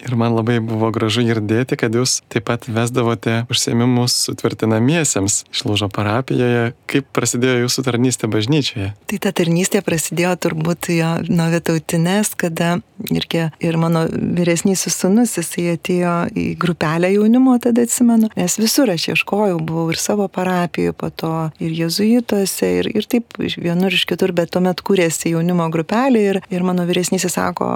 Ir 0.00 0.16
man 0.16 0.34
labai 0.34 0.58
buvo 0.64 0.88
gražu 0.94 1.24
girdėti, 1.26 1.76
kad 1.80 1.94
jūs 1.94 2.20
taip 2.32 2.46
pat 2.48 2.66
vesdavote 2.70 3.42
užsiemimus 3.52 4.16
sutvirtinamiesiems 4.26 5.44
išlūžo 5.52 5.90
parapijoje. 5.92 6.72
Kaip 6.90 7.08
prasidėjo 7.16 7.66
jūsų 7.66 7.84
tarnystė 7.86 8.30
bažnyčioje? 8.32 8.92
Tai 9.10 9.18
ta 9.26 9.32
tarnystė 9.36 9.82
prasidėjo 9.84 10.32
turbūt 10.46 10.90
jo 10.94 11.10
nuo 11.28 11.48
vietautinės, 11.52 12.32
kada 12.40 12.78
irgi 13.12 13.46
ir 13.60 13.78
mano 13.80 14.06
vyresnysis 14.10 14.96
sunus, 15.00 15.36
jisai 15.38 15.74
atėjo 15.74 16.14
į 16.36 16.46
grupelę 16.60 17.12
jaunimo, 17.14 17.56
tada 17.62 17.84
atsimenu, 17.86 18.30
nes 18.36 18.56
visur 18.60 18.92
aš 18.92 19.10
ieškojau, 19.14 19.58
buvau 19.64 19.88
ir 19.92 20.00
savo 20.00 20.28
parapijoje, 20.32 20.94
po 20.96 21.10
to 21.10 21.34
ir 21.62 21.74
jezuituose, 21.76 22.70
ir, 22.80 22.90
ir 22.96 23.08
taip 23.10 23.36
vienur 23.40 23.92
iš 23.92 24.06
kitur, 24.08 24.34
bet 24.36 24.52
tuomet 24.56 24.80
kūrėsi 24.84 25.34
jaunimo 25.34 25.68
grupelė 25.72 26.24
ir, 26.32 26.40
ir 26.52 26.64
mano 26.66 26.88
vyresnysis 26.88 27.36
sako, 27.36 27.68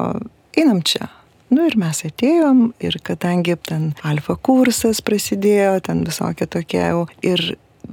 einam 0.56 0.82
čia 0.84 1.08
Nu 1.55 1.69
ir 1.69 1.77
mes 1.79 2.01
atėjom 2.07 2.62
ir 2.83 2.97
kadangi 3.07 3.55
ten 3.69 3.93
alfa 4.07 4.35
kursas 4.35 4.99
prasidėjo, 5.07 5.77
ten 5.87 6.01
visokie 6.07 6.49
tokie 6.51 6.81
jau 6.81 7.05
ir 7.23 7.43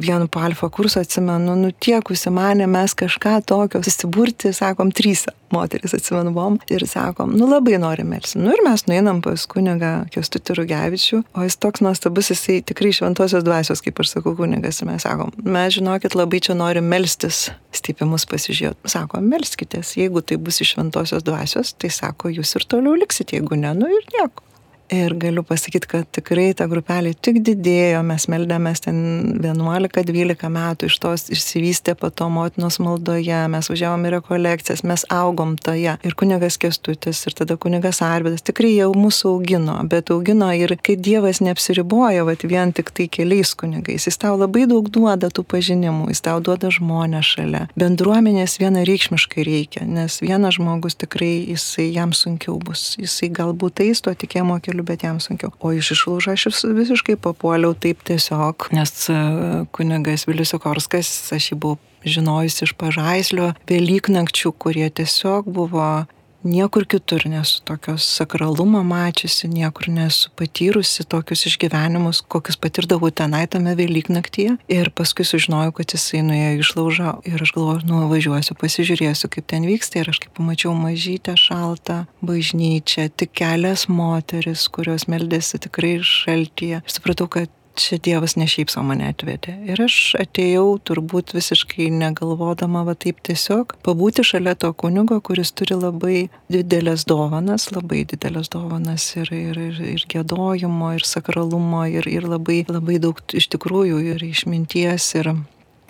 vienu 0.02 0.28
po 0.32 0.42
alfa 0.44 0.70
kurso 0.74 1.02
atsimenu, 1.02 1.56
nu 1.60 1.72
tiek 1.72 2.10
užsimanė 2.12 2.68
mes 2.72 2.96
kažką 2.98 3.40
tokio 3.48 3.84
susiburti, 3.86 4.54
sakom, 4.56 4.92
trys 4.96 5.28
moteris 5.52 5.94
atsimenu 5.96 6.32
buvom 6.36 6.58
ir 6.72 6.86
sakom, 6.88 7.34
nu 7.38 7.48
labai 7.50 7.78
norim 7.82 8.12
melsi. 8.14 8.40
Nu 8.40 8.54
ir 8.56 8.64
mes 8.66 8.86
nueinam 8.88 9.22
pas 9.24 9.46
kunigą 9.52 9.92
Kestutį 10.14 10.56
Rugevičių, 10.62 11.22
o 11.36 11.46
jis 11.46 11.58
toks 11.62 11.84
nuostabus, 11.86 12.32
jisai 12.34 12.60
tikrai 12.66 12.94
šventosios 12.96 13.46
dvasios, 13.48 13.84
kaip 13.84 14.00
aš 14.04 14.16
sakau, 14.16 14.36
kunigas, 14.40 14.82
ir 14.82 14.90
mes 14.92 15.08
sakom, 15.08 15.34
mes 15.44 15.76
žinokit 15.78 16.16
labai 16.18 16.42
čia 16.44 16.56
norim 16.58 16.88
melstis, 16.92 17.50
stipimus 17.76 18.28
pasižiūrėt. 18.32 18.80
Sakom, 18.92 19.28
melskitės, 19.32 19.96
jeigu 20.00 20.24
tai 20.24 20.40
bus 20.42 20.62
iš 20.64 20.76
šventosios 20.76 21.26
dvasios, 21.28 21.76
tai 21.80 21.92
sako, 21.94 22.32
jūs 22.40 22.56
ir 22.60 22.68
toliau 22.72 22.96
liksit, 23.00 23.36
jeigu 23.36 23.60
ne, 23.60 23.76
nu 23.78 23.92
ir 23.92 24.08
nieko. 24.16 24.51
Ir 24.92 25.14
galiu 25.16 25.40
pasakyti, 25.48 25.88
kad 25.88 26.08
tikrai 26.12 26.50
ta 26.52 26.66
grupelė 26.68 27.14
tik 27.16 27.38
didėjo, 27.48 28.02
mes 28.04 28.26
meldėmės 28.28 28.82
ten 28.84 28.98
11-12 29.40 30.50
metų 30.52 30.90
iš 30.90 30.98
tos 31.00 31.24
išsivystė 31.32 31.94
po 31.96 32.10
to 32.12 32.28
motinos 32.28 32.76
maldoje, 32.84 33.38
mes 33.54 33.70
važiavom 33.72 34.04
į 34.10 34.12
rekolekcijas, 34.18 34.84
mes 34.84 35.06
augom 35.08 35.54
toje. 35.56 35.94
Ir 36.04 36.16
kunigas 36.20 36.60
Kestutis, 36.60 37.22
ir 37.24 37.38
tada 37.40 37.56
kunigas 37.56 38.02
Arvidas 38.04 38.44
tikrai 38.44 38.74
jau 38.74 38.90
mūsų 38.92 39.32
augino, 39.38 39.78
bet 39.88 40.12
augino 40.12 40.50
ir 40.52 40.76
kai 40.84 40.98
Dievas 41.00 41.40
neapsiriboja, 41.40 42.28
va 42.28 42.36
vien 42.44 42.76
tik 42.76 42.92
tai 42.92 43.08
keliais 43.08 43.56
kunigais, 43.56 44.10
jis 44.10 44.20
tau 44.20 44.36
labai 44.36 44.66
daug 44.68 44.92
duoda 44.92 45.32
tų 45.32 45.48
pažinimų, 45.56 46.10
jis 46.12 46.24
tau 46.28 46.44
duoda 46.44 46.68
žmonės 46.68 47.32
šalia. 47.38 47.64
Bendruomenės 47.80 48.58
vienareikšmiškai 48.60 49.48
reikia, 49.48 49.88
nes 49.88 50.20
vienas 50.20 50.60
žmogus 50.60 51.00
tikrai 51.00 51.32
jisai 51.54 51.88
jam 51.96 52.12
sunkiau 52.12 52.60
bus, 52.60 52.98
jisai 53.00 53.32
galbūt 53.32 53.86
eis 53.88 54.04
to 54.04 54.12
tikėjimo 54.12 54.60
keliu 54.60 54.81
galiu, 54.82 54.84
bet 54.84 55.04
jam 55.04 55.20
sunkiau. 55.20 55.52
O 55.60 55.72
iš 55.72 55.92
išlaužą 55.92 56.34
aš 56.34 56.64
visiškai 56.64 57.18
papuoliau 57.18 57.74
taip 57.74 58.04
tiesiog, 58.04 58.72
nes 58.74 59.10
e, 59.10 59.66
kunigas 59.72 60.28
Vilius 60.28 60.54
Okorskas, 60.54 61.32
aš 61.32 61.52
jį 61.52 61.60
buvau 61.60 61.80
žinojusi 62.04 62.66
iš 62.66 62.74
pažaislio 62.74 63.54
Velyknakčių, 63.70 64.52
kurie 64.58 64.90
tiesiog 64.90 65.46
buvo 65.46 66.06
Niekur 66.44 66.88
kitur 66.90 67.22
nesu 67.30 67.62
tokios 67.62 68.06
sakralumo 68.18 68.82
mačiusi, 68.84 69.46
niekur 69.48 69.92
nesu 69.94 70.32
patyrusi 70.34 71.06
tokius 71.06 71.46
išgyvenimus, 71.46 72.24
kokius 72.26 72.58
patirdavau 72.58 73.12
tenai 73.14 73.44
tame 73.46 73.76
Velyknaktyje. 73.78 74.56
Ir 74.66 74.90
paskui 74.98 75.22
sužinojau, 75.28 75.76
kad 75.78 75.94
jisai 75.94 76.24
nuėjo 76.26 76.64
išlaužą 76.64 77.14
ir 77.30 77.46
aš 77.46 77.54
galvoju, 77.54 77.86
nu 77.86 78.10
važiuosiu, 78.10 78.58
pasižiūrėsiu, 78.58 79.30
kaip 79.30 79.52
ten 79.54 79.70
vyksta. 79.70 80.02
Ir 80.02 80.10
aš 80.10 80.24
kaip 80.26 80.34
pamačiau 80.40 80.74
mažytę 80.74 81.38
šaltą 81.38 82.02
bažnyčią, 82.26 83.12
tik 83.14 83.38
kelias 83.38 83.86
moteris, 83.86 84.66
kurios 84.74 85.06
meldėsi 85.06 85.62
tikrai 85.62 86.00
šaltyje. 86.02 86.82
Aš 86.82 86.98
supratau, 86.98 87.30
kad 87.30 87.54
čia 87.76 87.98
Dievas 88.04 88.36
ne 88.36 88.48
šiaip 88.50 88.72
savo 88.72 88.88
mane 88.90 89.10
atvedė. 89.12 89.54
Ir 89.70 89.82
aš 89.84 90.16
atėjau 90.22 90.80
turbūt 90.88 91.34
visiškai 91.36 91.90
negalvodama, 91.94 92.84
va 92.88 92.96
taip 93.00 93.22
tiesiog, 93.28 93.76
pabūti 93.86 94.26
šalia 94.28 94.56
to 94.60 94.72
kunigo, 94.74 95.20
kuris 95.24 95.54
turi 95.56 95.78
labai 95.80 96.18
didelės 96.52 97.06
dovanas, 97.10 97.70
labai 97.76 98.04
didelės 98.10 98.52
dovanas 98.54 99.08
ir, 99.16 99.32
ir, 99.36 99.62
ir, 99.70 99.80
ir 99.96 100.06
gėdojimo, 100.12 100.94
ir 100.98 101.08
sakralumo, 101.08 101.86
ir, 101.90 102.10
ir 102.12 102.28
labai, 102.28 102.62
labai 102.70 103.00
daug 103.04 103.22
iš 103.34 103.50
tikrųjų 103.56 104.04
ir 104.14 104.28
išminties, 104.32 105.14
ir, 105.22 105.34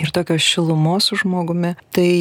ir 0.01 0.15
tokios 0.15 0.45
šilumos 0.45 1.11
su 1.11 1.19
žmogumi. 1.23 1.75
Tai 1.95 2.11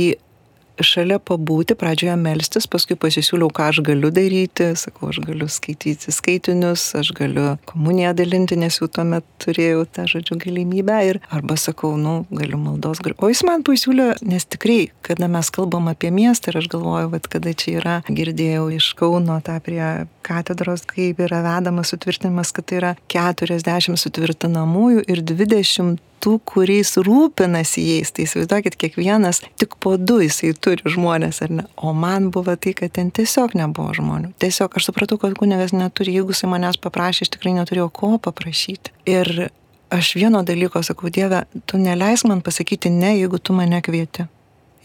šalia 0.87 1.19
pabūti, 1.23 1.77
pradžioje 1.79 2.17
melstis, 2.21 2.67
paskui 2.71 2.97
pasisiūliau, 3.01 3.51
ką 3.55 3.71
aš 3.71 3.81
galiu 3.87 4.11
daryti, 4.15 4.71
sakau, 4.79 5.11
aš 5.13 5.21
galiu 5.25 5.49
skaityti 5.51 6.15
skaitinius, 6.15 6.85
aš 6.99 7.13
galiu 7.17 7.55
komuniją 7.71 8.13
dalinti, 8.19 8.59
nes 8.61 8.81
jau 8.81 8.89
tuomet 8.91 9.27
turėjau 9.43 9.85
tą 9.89 10.07
žodžių 10.11 10.39
galimybę 10.45 10.99
ir 11.09 11.21
arba 11.31 11.57
sakau, 11.61 11.95
nu, 12.01 12.25
galiu 12.31 12.61
maldos. 12.61 13.03
Galiu. 13.05 13.19
O 13.21 13.31
jis 13.33 13.43
man 13.49 13.65
pasiūlė, 13.67 14.13
nes 14.27 14.47
tikrai, 14.49 14.91
kada 15.07 15.31
mes 15.31 15.53
kalbam 15.55 15.91
apie 15.93 16.13
miestą 16.15 16.53
ir 16.53 16.61
aš 16.63 16.71
galvoju, 16.73 17.13
kad 17.17 17.31
kada 17.37 17.55
čia 17.57 17.77
yra, 17.81 17.99
girdėjau 18.09 18.69
iš 18.77 18.93
Kauno 19.01 19.39
tą 19.45 19.57
prie 19.65 19.85
katedros, 20.27 20.85
kaip 20.89 21.21
yra 21.25 21.43
vedamas 21.45 21.93
sutvirtinimas, 21.93 22.53
kad 22.57 22.69
tai 22.71 22.81
yra 22.81 22.93
40 23.13 23.99
sutvirtinamųjų 24.01 25.05
ir 25.11 25.25
20 25.27 26.01
tų, 26.21 26.37
kuriais 26.49 26.93
rūpinasi 27.01 27.85
jais. 27.87 28.13
Tai 28.15 28.27
įsivaizduokit, 28.27 28.77
kiekvienas 28.81 29.43
tik 29.61 29.77
po 29.83 29.97
du 29.97 30.21
jisai 30.25 30.53
turi 30.53 30.93
žmonės, 30.93 31.41
ar 31.47 31.55
ne? 31.61 31.67
O 31.77 31.95
man 31.97 32.31
buvo 32.35 32.57
tai, 32.61 32.75
kad 32.77 32.95
ten 32.97 33.13
tiesiog 33.15 33.57
nebuvo 33.59 33.95
žmonių. 33.97 34.35
Tiesiog 34.43 34.77
aš 34.77 34.91
supratau, 34.91 35.21
kad 35.21 35.37
kunigas 35.39 35.75
neturi, 35.77 36.15
jeigu 36.19 36.37
jisai 36.37 36.53
manęs 36.53 36.81
paprašė, 36.83 37.27
aš 37.27 37.35
tikrai 37.37 37.55
neturėjau 37.57 37.89
ko 38.01 38.13
paprašyti. 38.23 38.95
Ir 39.11 39.49
aš 39.91 40.13
vieno 40.19 40.45
dalyko 40.47 40.85
sakau, 40.87 41.11
Dieve, 41.13 41.45
tu 41.67 41.81
neleisk 41.81 42.29
man 42.31 42.45
pasakyti 42.47 42.93
ne, 42.93 43.17
jeigu 43.19 43.41
tu 43.43 43.57
mane 43.57 43.81
kvieti. 43.85 44.29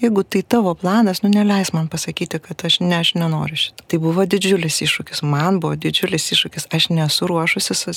Jeigu 0.02 0.24
tai 0.24 0.42
tavo 0.44 0.74
planas, 0.76 1.22
nu 1.24 1.30
neleis 1.32 1.72
man 1.74 1.88
pasakyti, 1.88 2.40
kad 2.44 2.66
aš, 2.68 2.80
ne, 2.84 2.98
aš 3.00 3.14
nenoriu 3.16 3.56
šito. 3.56 3.86
Tai 3.88 4.00
buvo 4.04 4.26
didžiulis 4.28 4.82
iššūkis, 4.84 5.22
man 5.24 5.62
buvo 5.64 5.78
didžiulis 5.80 6.28
iššūkis, 6.36 6.68
aš 6.76 6.90
nesu 6.92 7.30
ruošusi 7.32 7.96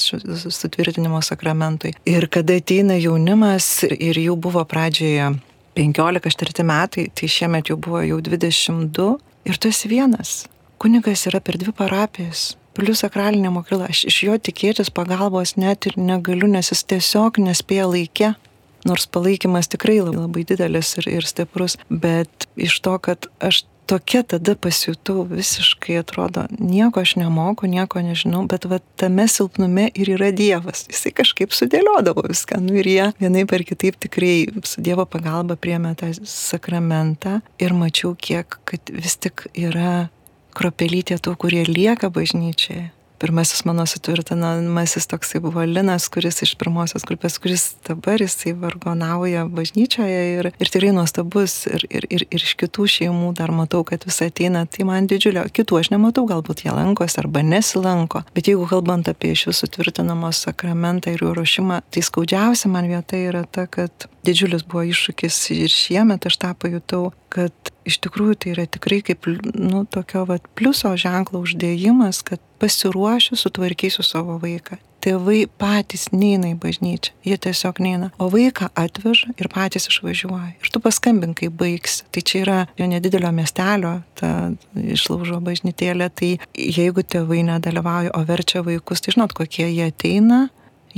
sutvirtinimo 0.54 1.18
sakramentui. 1.26 1.96
Ir 2.06 2.28
kada 2.30 2.60
ateina 2.62 2.94
jaunimas 3.02 3.82
ir 3.90 4.22
jau 4.22 4.36
buvo 4.38 4.62
pradžioje 4.68 5.32
15-4 5.78 6.68
metai, 6.70 7.08
tai 7.10 7.32
šiemet 7.34 7.72
jau 7.72 7.80
buvo 7.82 8.04
jau 8.06 8.22
22 8.22 9.10
ir 9.50 9.58
tu 9.58 9.74
esi 9.74 9.90
vienas. 9.90 10.46
Kunigas 10.78 11.26
yra 11.26 11.42
per 11.42 11.58
dvi 11.58 11.74
parapijas 11.74 12.52
plus 12.78 13.02
sakralinė 13.02 13.50
mokykla, 13.50 13.88
aš 13.90 14.04
iš 14.06 14.16
jo 14.22 14.36
tikėtis 14.38 14.92
pagalbos 14.94 15.56
net 15.58 15.88
ir 15.90 15.96
negaliu, 15.98 16.46
nes 16.46 16.70
jis 16.70 16.84
tiesiog 16.86 17.40
nespėja 17.42 17.88
laikė 17.90 18.36
nors 18.86 19.08
palaikymas 19.10 19.70
tikrai 19.72 19.98
labai 20.04 20.44
didelis 20.46 20.94
ir, 21.00 21.08
ir 21.18 21.26
stiprus, 21.26 21.78
bet 21.88 22.48
iš 22.56 22.78
to, 22.84 22.98
kad 23.02 23.30
aš 23.42 23.64
tokia 23.88 24.22
tada 24.22 24.52
pasijutau 24.54 25.22
visiškai 25.30 25.96
atrodo, 26.02 26.44
nieko 26.58 27.00
aš 27.00 27.14
nemoku, 27.16 27.66
nieko 27.70 28.02
nežinau, 28.04 28.42
bet 28.50 28.66
va 28.68 28.80
tame 29.00 29.24
silpnume 29.32 29.88
ir 29.96 30.10
yra 30.18 30.28
Dievas. 30.36 30.84
Jisai 30.92 31.14
kažkaip 31.16 31.56
sudėliodavo 31.56 32.26
viską. 32.28 32.60
Nu 32.64 32.76
ir 32.76 32.90
jie 32.90 33.06
vienai 33.22 33.46
per 33.48 33.64
kitaip 33.68 33.96
tikrai 34.04 34.34
su 34.68 34.84
Dievo 34.84 35.08
pagalba 35.08 35.56
priemė 35.56 35.94
tą 35.98 36.12
sakramentą 36.28 37.38
ir 37.62 37.76
mačiau, 37.76 38.12
kiek, 38.12 38.60
kad 38.68 38.92
vis 38.92 39.16
tik 39.16 39.48
yra 39.56 40.10
kropelytė 40.58 41.20
tų, 41.22 41.38
kurie 41.40 41.64
lieka 41.64 42.12
bažnyčioje 42.12 42.90
pirmasis 43.18 43.64
mano 43.68 43.86
sutvirtinamasis 43.86 45.06
toksai 45.10 45.40
buvo 45.42 45.64
Linas, 45.66 46.08
kuris 46.12 46.42
iš 46.46 46.54
pirmosios 46.60 47.04
grupės, 47.08 47.38
kuris 47.42 47.64
dabar 47.86 48.22
jisai 48.22 48.54
vargonauja 48.58 49.44
bažnyčioje 49.50 50.20
ir, 50.38 50.50
ir 50.54 50.72
tikrai 50.72 50.92
nuostabus 50.96 51.66
ir, 51.70 51.86
ir, 51.90 52.06
ir, 52.10 52.26
ir 52.30 52.44
iš 52.44 52.54
kitų 52.60 52.88
šeimų 52.94 53.32
dar 53.38 53.52
matau, 53.54 53.82
kad 53.88 54.06
vis 54.08 54.20
ateina, 54.24 54.64
tai 54.66 54.86
man 54.88 55.08
didžiulio, 55.10 55.46
kitų 55.54 55.80
aš 55.82 55.92
nematau, 55.94 56.26
galbūt 56.30 56.64
jie 56.66 56.74
lankosi 56.74 57.20
arba 57.22 57.42
nesilanko, 57.46 58.24
bet 58.36 58.50
jeigu 58.50 58.68
kalbant 58.70 59.10
apie 59.10 59.34
iš 59.34 59.48
jūsų 59.48 59.72
tvirtinamos 59.76 60.44
sakramentą 60.46 61.14
ir 61.14 61.26
jų 61.26 61.34
ruošimą, 61.38 61.82
tai 61.90 62.04
skaudžiausia 62.06 62.70
man 62.72 62.90
vieta 62.90 63.18
yra 63.18 63.44
ta, 63.44 63.66
kad 63.66 64.08
didžiulis 64.26 64.66
buvo 64.68 64.84
iššūkis 64.88 65.40
ir 65.56 65.72
šiemet 65.72 66.28
aš 66.28 66.38
tą 66.42 66.52
pajutau, 66.58 67.08
kad 67.32 67.72
iš 67.88 68.00
tikrųjų 68.04 68.36
tai 68.42 68.52
yra 68.56 68.66
tikrai 68.68 69.00
kaip, 69.04 69.28
nu, 69.54 69.84
tokio 69.88 70.24
vat, 70.28 70.44
pliuso 70.58 70.92
ženklo 70.98 71.42
uždėjimas, 71.44 72.22
kad 72.26 72.42
pasiruošiu 72.62 73.38
sutvarkysiu 73.38 74.04
savo 74.06 74.38
vaiką. 74.42 74.78
Tėvai 74.98 75.44
patys 75.60 76.08
neina 76.10 76.50
į 76.50 76.56
bažnyčią, 76.58 77.12
jie 77.22 77.36
tiesiog 77.38 77.78
neina, 77.84 78.08
o 78.18 78.26
vaiką 78.32 78.66
atveža 78.74 79.30
ir 79.38 79.46
patys 79.52 79.86
išvažiuoja. 79.92 80.56
Ir 80.58 80.72
tu 80.74 80.82
paskambink, 80.82 81.38
kai 81.38 81.52
baigsi. 81.54 82.02
Tai 82.10 82.24
čia 82.26 82.40
yra 82.42 82.58
jo 82.80 82.88
nedidelio 82.90 83.30
miestelio, 83.36 84.00
ta 84.18 84.50
išlaužo 84.74 85.38
bažnytėlė, 85.46 86.10
tai 86.10 86.32
jeigu 86.58 87.06
tėvai 87.06 87.44
nedalyvauja, 87.46 88.10
o 88.18 88.24
verčia 88.26 88.64
vaikus, 88.66 89.04
tai 89.04 89.14
žinot, 89.14 89.36
kokie 89.38 89.68
jie 89.70 89.86
ateina, 89.86 90.48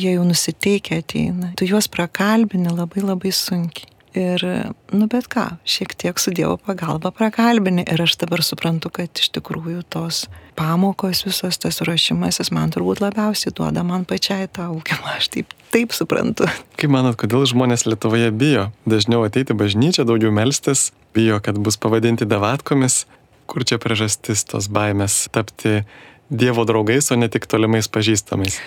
jie 0.01 0.17
jau 0.17 0.25
nusiteikia 0.25 1.03
ateina. 1.05 1.53
Tu 1.61 1.69
juos 1.69 1.91
prakalbini 1.93 2.73
labai 2.73 3.05
labai 3.05 3.37
sunkiai. 3.37 4.00
Ir, 4.11 4.43
nu 4.91 5.07
bet 5.07 5.29
ką, 5.31 5.45
šiek 5.63 5.93
tiek 5.95 6.19
su 6.19 6.33
Dievo 6.35 6.57
pagalba 6.59 7.13
prakalbini. 7.15 7.85
Ir 7.87 8.03
aš 8.03 8.17
dabar 8.19 8.43
suprantu, 8.43 8.91
kad 8.91 9.15
iš 9.15 9.31
tikrųjų 9.37 9.85
tos 9.87 10.25
pamokos, 10.59 11.23
visas 11.29 11.61
tas 11.63 11.79
ruošimasis 11.87 12.51
man 12.51 12.75
turbūt 12.75 13.03
labiausiai 13.05 13.55
duoda 13.55 13.85
man 13.87 14.03
pačiai 14.09 14.49
tą 14.51 14.67
augimą. 14.73 15.15
Aš 15.21 15.31
taip, 15.37 15.55
taip 15.71 15.95
suprantu. 15.95 16.49
Kaip 16.81 16.91
manot, 16.91 17.15
kodėl 17.21 17.47
žmonės 17.47 17.87
Lietuvoje 17.87 18.33
bijo 18.35 18.69
dažniau 18.83 19.23
ateiti 19.29 19.55
bažnyčią, 19.55 20.03
daugiau 20.09 20.35
melstis, 20.35 20.91
bijo, 21.15 21.39
kad 21.39 21.61
bus 21.63 21.79
pavadinti 21.79 22.27
davatkomis? 22.27 23.05
Kur 23.51 23.63
čia 23.67 23.79
priežastis 23.83 24.43
tos 24.47 24.67
baimės 24.71 25.29
tapti 25.31 25.85
Dievo 26.31 26.67
draugais, 26.67 27.13
o 27.15 27.19
ne 27.19 27.31
tik 27.31 27.47
tolimais 27.51 27.87
pažįstamais? 27.91 28.59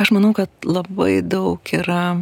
Aš 0.00 0.12
manau, 0.16 0.34
kad 0.36 0.52
labai 0.64 1.20
daug 1.24 1.60
yra 1.76 2.20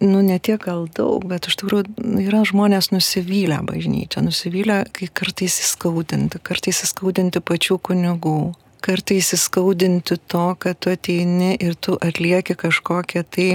nu, 0.00 0.20
ne 0.22 0.38
tiek 0.38 0.60
gal 0.62 0.86
daug, 0.94 1.24
bet 1.28 1.48
iš 1.50 1.58
tikrųjų 1.60 1.86
yra 2.22 2.44
žmonės 2.46 2.90
nusivylę 2.94 3.60
bažnyčią, 3.66 4.22
nusivylę, 4.26 4.84
kai 4.94 5.10
kartais 5.10 5.58
įskaudinti, 5.64 6.40
kartais 6.42 6.82
įskaudinti 6.86 7.42
pačių 7.42 7.78
kunigų, 7.88 8.38
kartais 8.84 9.32
įskaudinti 9.36 10.20
to, 10.30 10.46
kad 10.62 10.78
tu 10.78 10.92
ateini 10.94 11.56
ir 11.58 11.74
tu 11.74 11.98
atlieki 11.98 12.56
kažkokią 12.58 13.24
tai 13.26 13.48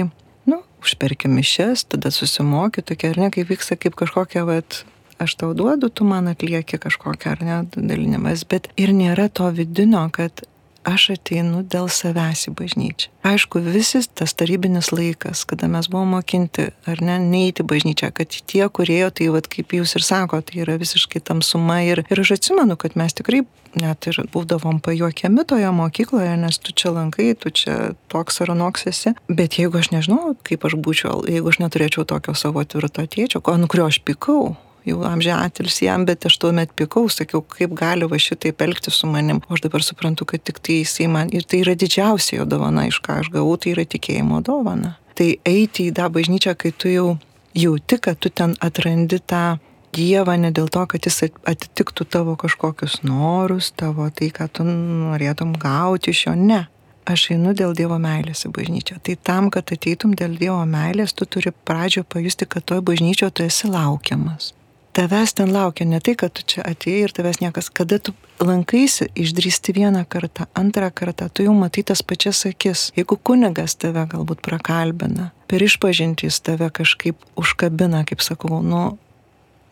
nu, 0.50 0.60
užperki 0.84 1.30
mišes, 1.32 1.88
tada 1.94 2.12
susimoki, 2.14 2.84
tokia 2.84 3.14
ar 3.14 3.22
ne, 3.24 3.30
kaip 3.34 3.48
vyksta 3.52 3.80
kaip 3.80 3.96
kažkokia, 3.98 4.44
vat, 4.48 4.82
aš 5.22 5.38
tau 5.40 5.54
duodu, 5.56 5.88
tu 5.88 6.04
man 6.08 6.28
atlieki 6.28 6.80
kažkokią 6.82 7.36
ar 7.36 7.46
ne 7.46 7.60
dalinimas, 7.72 8.44
bet 8.48 8.68
ir 8.76 8.92
nėra 8.92 9.30
to 9.32 9.48
vidinio, 9.56 10.06
kad 10.12 10.44
aš 10.84 11.10
ateinu 11.16 11.62
dėl 11.64 11.88
savęs 11.92 12.46
į 12.50 12.54
bažnyčią. 12.58 13.10
Aišku, 13.24 13.62
visis 13.64 14.08
tas 14.12 14.36
tarybinis 14.36 14.92
laikas, 14.92 15.46
kada 15.48 15.68
mes 15.70 15.88
buvome 15.90 16.18
mokinti, 16.18 16.68
ar 16.90 17.00
ne, 17.04 17.16
neįti 17.22 17.64
bažnyčią, 17.66 18.12
kad 18.14 18.32
tie, 18.34 18.62
kurie 18.68 19.02
tai 19.10 19.30
vad 19.32 19.48
kaip 19.50 19.72
jūs 19.76 19.96
ir 19.98 20.04
sako, 20.04 20.42
tai 20.44 20.62
yra 20.66 20.76
visiškai 20.80 21.24
tamsuma. 21.24 21.80
Ir, 21.88 22.04
ir 22.08 22.24
aš 22.24 22.36
atsimenu, 22.36 22.76
kad 22.80 22.98
mes 23.00 23.16
tikrai 23.16 23.42
net 23.78 24.06
ir 24.10 24.20
būdavom 24.34 24.78
pajuokiami 24.84 25.46
toje 25.48 25.70
mokykloje, 25.74 26.36
nes 26.40 26.60
tu 26.62 26.74
čia 26.76 26.92
lankai, 26.94 27.32
tu 27.38 27.50
čia 27.50 27.94
toks 28.12 28.42
ar 28.44 28.54
anoks 28.54 28.86
esi. 28.90 29.14
Bet 29.28 29.58
jeigu 29.58 29.80
aš 29.80 29.90
nežinau, 29.94 30.36
kaip 30.46 30.68
aš 30.68 30.78
būčiau, 30.78 31.24
jeigu 31.30 31.50
aš 31.50 31.60
neturėčiau 31.64 32.06
tokio 32.08 32.36
savo 32.38 32.62
tvirto 32.64 33.06
tėčio, 33.06 33.42
ant 33.54 33.70
kurio 33.70 33.88
aš 33.90 34.00
pikau, 34.06 34.54
jau 34.88 35.02
amžiai 35.08 35.48
atils 35.48 35.80
jam, 35.82 36.04
bet 36.08 36.26
aš 36.28 36.36
tuomet 36.42 36.72
pikau, 36.76 37.06
sakiau, 37.12 37.42
kaip 37.56 37.74
gali 37.78 38.08
va 38.10 38.20
šitaip 38.20 38.62
elgti 38.64 38.92
su 38.92 39.08
manim. 39.10 39.40
O 39.48 39.56
aš 39.56 39.64
dabar 39.66 39.84
suprantu, 39.84 40.26
kad 40.28 40.44
tik 40.44 40.60
tai 40.64 40.80
jisai 40.82 41.08
man, 41.10 41.32
ir 41.32 41.46
tai 41.48 41.62
yra 41.64 41.76
didžiausia 41.78 42.40
jo 42.40 42.48
dovana, 42.48 42.86
iš 42.90 43.00
ką 43.04 43.20
aš 43.22 43.30
gavau, 43.34 43.56
tai 43.60 43.74
yra 43.74 43.86
tikėjimo 43.88 44.42
dovana. 44.44 44.96
Tai 45.18 45.30
eiti 45.46 45.88
į 45.88 45.94
tą 45.96 46.10
bažnyčią, 46.12 46.56
kai 46.58 46.74
tu 46.76 46.90
jau 46.90 47.06
jauti, 47.54 48.00
kad 48.02 48.18
tu 48.18 48.32
ten 48.32 48.58
atrandi 48.60 49.20
tą 49.20 49.46
Dievą 49.94 50.34
ne 50.42 50.48
dėl 50.50 50.66
to, 50.74 50.80
kad 50.90 51.06
jis 51.06 51.20
atitiktų 51.46 52.02
tavo 52.10 52.32
kažkokius 52.34 53.04
norus, 53.06 53.68
tavo 53.78 54.08
tai, 54.10 54.32
ką 54.34 54.48
tu 54.50 54.64
norėtum 54.66 55.52
gauti 55.62 56.10
iš 56.10 56.24
jo, 56.24 56.32
ne. 56.34 56.64
Aš 57.06 57.28
einu 57.36 57.52
dėl 57.54 57.76
Dievo 57.78 58.00
meilės 58.02 58.42
į 58.48 58.50
bažnyčią. 58.56 58.98
Tai 59.06 59.14
tam, 59.22 59.52
kad 59.54 59.70
ateitum 59.70 60.16
dėl 60.18 60.34
Dievo 60.40 60.58
meilės, 60.66 61.14
tu 61.14 61.30
turi 61.30 61.54
pradžio 61.54 62.02
pajusti, 62.02 62.50
kad 62.50 62.66
toje 62.66 62.82
bažnyčioje 62.90 63.36
tu 63.38 63.46
esi 63.46 63.70
laukiamas 63.70 64.50
tavęs 64.94 65.34
ten 65.34 65.52
laukia 65.52 65.86
ne 65.86 66.00
tai, 66.00 66.14
kad 66.18 66.32
tu 66.36 66.44
čia 66.46 66.62
atėjai 66.66 67.08
ir 67.08 67.14
tavęs 67.14 67.40
niekas, 67.42 67.70
kada 67.74 67.98
tu 67.98 68.14
lankaisi, 68.42 69.08
išdrįsti 69.18 69.74
vieną 69.76 70.04
kartą, 70.10 70.46
antrą 70.54 70.90
kartą, 70.94 71.28
tu 71.28 71.46
jau 71.46 71.54
matai 71.58 71.84
tas 71.86 72.02
pačias 72.06 72.44
akis. 72.48 72.90
Jeigu 72.98 73.18
kunigas 73.18 73.74
tave 73.80 74.06
galbūt 74.10 74.44
prakalbina, 74.46 75.32
per 75.50 75.64
išpažintys 75.66 76.38
tave 76.46 76.70
kažkaip 76.70 77.18
užkabina, 77.40 78.04
kaip 78.08 78.22
sakau, 78.22 78.62
nu, 78.62 78.84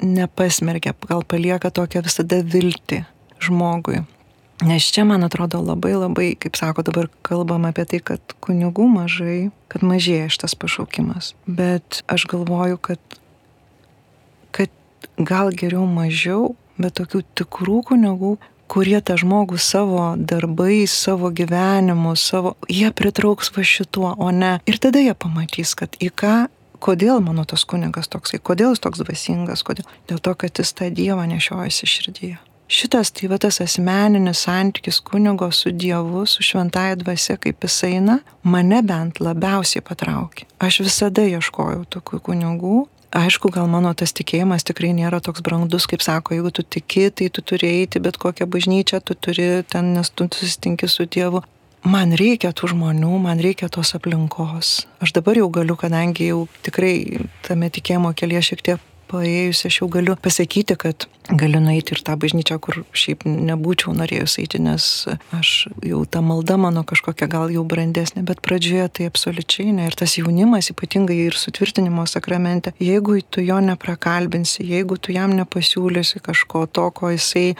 nepasmerkia, 0.02 0.96
gal 1.08 1.22
palieka 1.22 1.70
tokią 1.70 2.02
visada 2.02 2.42
viltį 2.42 3.04
žmogui. 3.42 4.02
Nes 4.62 4.84
čia, 4.94 5.02
man 5.06 5.26
atrodo, 5.26 5.58
labai 5.58 5.96
labai, 5.96 6.28
kaip 6.38 6.54
sako, 6.58 6.84
dabar 6.86 7.08
kalbam 7.26 7.64
apie 7.66 7.86
tai, 7.90 7.98
kad 8.12 8.34
kunigų 8.44 8.86
mažai, 8.90 9.50
kad 9.72 9.82
mažėja 9.86 10.28
šitas 10.30 10.54
pašaukimas. 10.54 11.32
Bet 11.50 12.02
aš 12.10 12.28
galvoju, 12.30 12.78
kad 12.78 13.18
gal 15.18 15.52
geriau 15.52 15.84
mažiau, 15.86 16.54
bet 16.80 16.96
tokių 17.00 17.22
tikrų 17.38 17.82
kunigų, 17.92 18.36
kurie 18.72 18.98
tą 19.04 19.18
žmogų 19.20 19.58
savo 19.60 20.12
darbais, 20.16 20.92
savo 20.92 21.28
gyvenimu, 21.34 22.14
savo, 22.16 22.54
jie 22.72 22.88
pritrauks 22.96 23.52
va 23.52 23.64
šituo, 23.66 24.14
o 24.16 24.30
ne. 24.32 24.56
Ir 24.66 24.80
tada 24.80 25.02
jie 25.02 25.12
pamatys, 25.12 25.74
kad 25.76 25.98
į 26.00 26.08
ką, 26.16 26.36
kodėl 26.82 27.20
mano 27.24 27.44
tas 27.48 27.66
kunigas 27.68 28.08
toksai, 28.12 28.40
kodėl 28.40 28.72
jis 28.72 28.82
toks 28.82 29.02
dvasingas, 29.04 29.64
kodėl. 29.66 29.86
Dėl 30.08 30.22
to, 30.24 30.34
kad 30.38 30.62
jis 30.62 30.72
tą 30.78 30.88
Dievą 30.94 31.28
nešiojasi 31.30 31.90
širdyje. 31.94 32.40
Šitas 32.72 33.10
tai 33.12 33.28
va 33.28 33.36
tas 33.36 33.60
asmeninis 33.60 34.46
santykis 34.46 35.02
kunigo 35.04 35.50
su 35.52 35.74
Dievu, 35.76 36.24
su 36.24 36.40
šventąją 36.46 36.96
dvasia, 37.02 37.36
kaip 37.36 37.66
jis 37.66 37.76
eina, 37.90 38.16
mane 38.42 38.80
bent 38.88 39.20
labiausiai 39.20 39.84
patraukė. 39.84 40.46
Aš 40.56 40.80
visada 40.86 41.26
ieškojau 41.28 41.84
tokių 41.92 42.22
kunigų, 42.30 42.78
aišku, 43.12 43.52
gal 43.52 43.68
mano 43.70 43.92
tas 43.94 44.14
tikėjimas 44.16 44.64
tikrai 44.66 44.92
nėra 44.96 45.20
toks 45.24 45.44
brandus, 45.44 45.86
kaip 45.90 46.02
sako, 46.04 46.36
jeigu 46.36 46.52
tu 46.54 46.64
tiki, 46.64 47.08
tai 47.10 47.28
tu 47.28 47.44
turi 47.44 47.70
eiti 47.82 48.02
bet 48.02 48.18
kokią 48.20 48.48
bažnyčią, 48.50 49.02
tu 49.04 49.14
turi 49.14 49.62
ten, 49.68 49.92
nes 49.96 50.10
tu 50.10 50.28
susitinki 50.32 50.88
su 50.88 51.06
Dievu. 51.06 51.44
Man 51.82 52.14
reikia 52.14 52.52
tų 52.54 52.70
žmonių, 52.76 53.16
man 53.24 53.42
reikia 53.42 53.66
tos 53.72 53.90
aplinkos. 53.98 54.84
Aš 55.02 55.16
dabar 55.16 55.40
jau 55.40 55.48
galiu, 55.50 55.74
kadangi 55.78 56.30
jau 56.30 56.44
tikrai 56.62 57.26
tame 57.42 57.70
tikėjimo 57.74 58.12
kelyje 58.14 58.42
šiek 58.52 58.62
tiek 58.68 58.84
paėjusi, 59.10 59.66
aš 59.68 59.80
jau 59.80 59.88
galiu 59.92 60.14
pasakyti, 60.16 60.78
kad 60.78 61.08
galiu 61.30 61.60
nueiti 61.62 61.94
ir 61.94 62.02
tą 62.02 62.16
bažnyčią, 62.18 62.58
kur 62.62 62.80
šiaip 62.96 63.24
nebūčiau 63.26 63.94
norėjus 63.96 64.38
eiti, 64.42 64.58
nes 64.62 64.86
aš 65.36 65.52
jau 65.86 66.02
ta 66.10 66.22
malda 66.24 66.58
mano 66.60 66.82
kažkokia 66.88 67.28
gal 67.30 67.52
jau 67.54 67.62
brandesnė, 67.68 68.24
bet 68.26 68.42
pradžioje 68.44 68.88
tai 68.98 69.08
absoliučiai 69.10 69.70
ne. 69.76 69.86
Ir 69.90 69.96
tas 69.98 70.16
jaunimas, 70.18 70.72
ypatingai 70.74 71.20
ir 71.28 71.38
sutvirtinimo 71.38 72.06
sakramente, 72.10 72.74
jeigu 72.82 73.20
tu 73.22 73.44
jo 73.44 73.60
neprakalbinsi, 73.62 74.66
jeigu 74.66 74.98
tu 74.98 75.14
jam 75.14 75.34
nepasiūlysi 75.38 76.22
kažko 76.26 76.66
to, 76.66 76.90
ko 76.90 77.14
jisai 77.14 77.52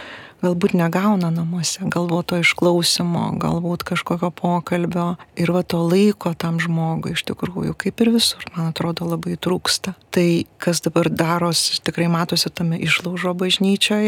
galbūt 0.42 0.74
negauna 0.74 1.30
namuose, 1.32 1.84
galbūt 1.86 2.32
to 2.32 2.40
išklausimo, 2.42 3.28
galbūt 3.42 3.84
kažkokio 3.86 4.32
pokalbio 4.34 5.06
ir 5.38 5.52
va 5.54 5.62
to 5.62 5.80
laiko 5.86 6.34
tam 6.38 6.58
žmogui 6.62 7.14
iš 7.14 7.24
tikrųjų, 7.30 7.76
kaip 7.78 8.02
ir 8.02 8.12
visur, 8.16 8.44
man 8.56 8.72
atrodo, 8.72 9.06
labai 9.08 9.38
trūksta. 9.38 9.94
Tai 10.12 10.26
kas 10.62 10.82
dabar 10.84 11.08
darosi, 11.08 11.78
tikrai 11.86 12.08
matosi 12.12 12.50
tame 12.50 12.80
išlaužo 12.82 13.34
bažnyčioje, 13.38 13.51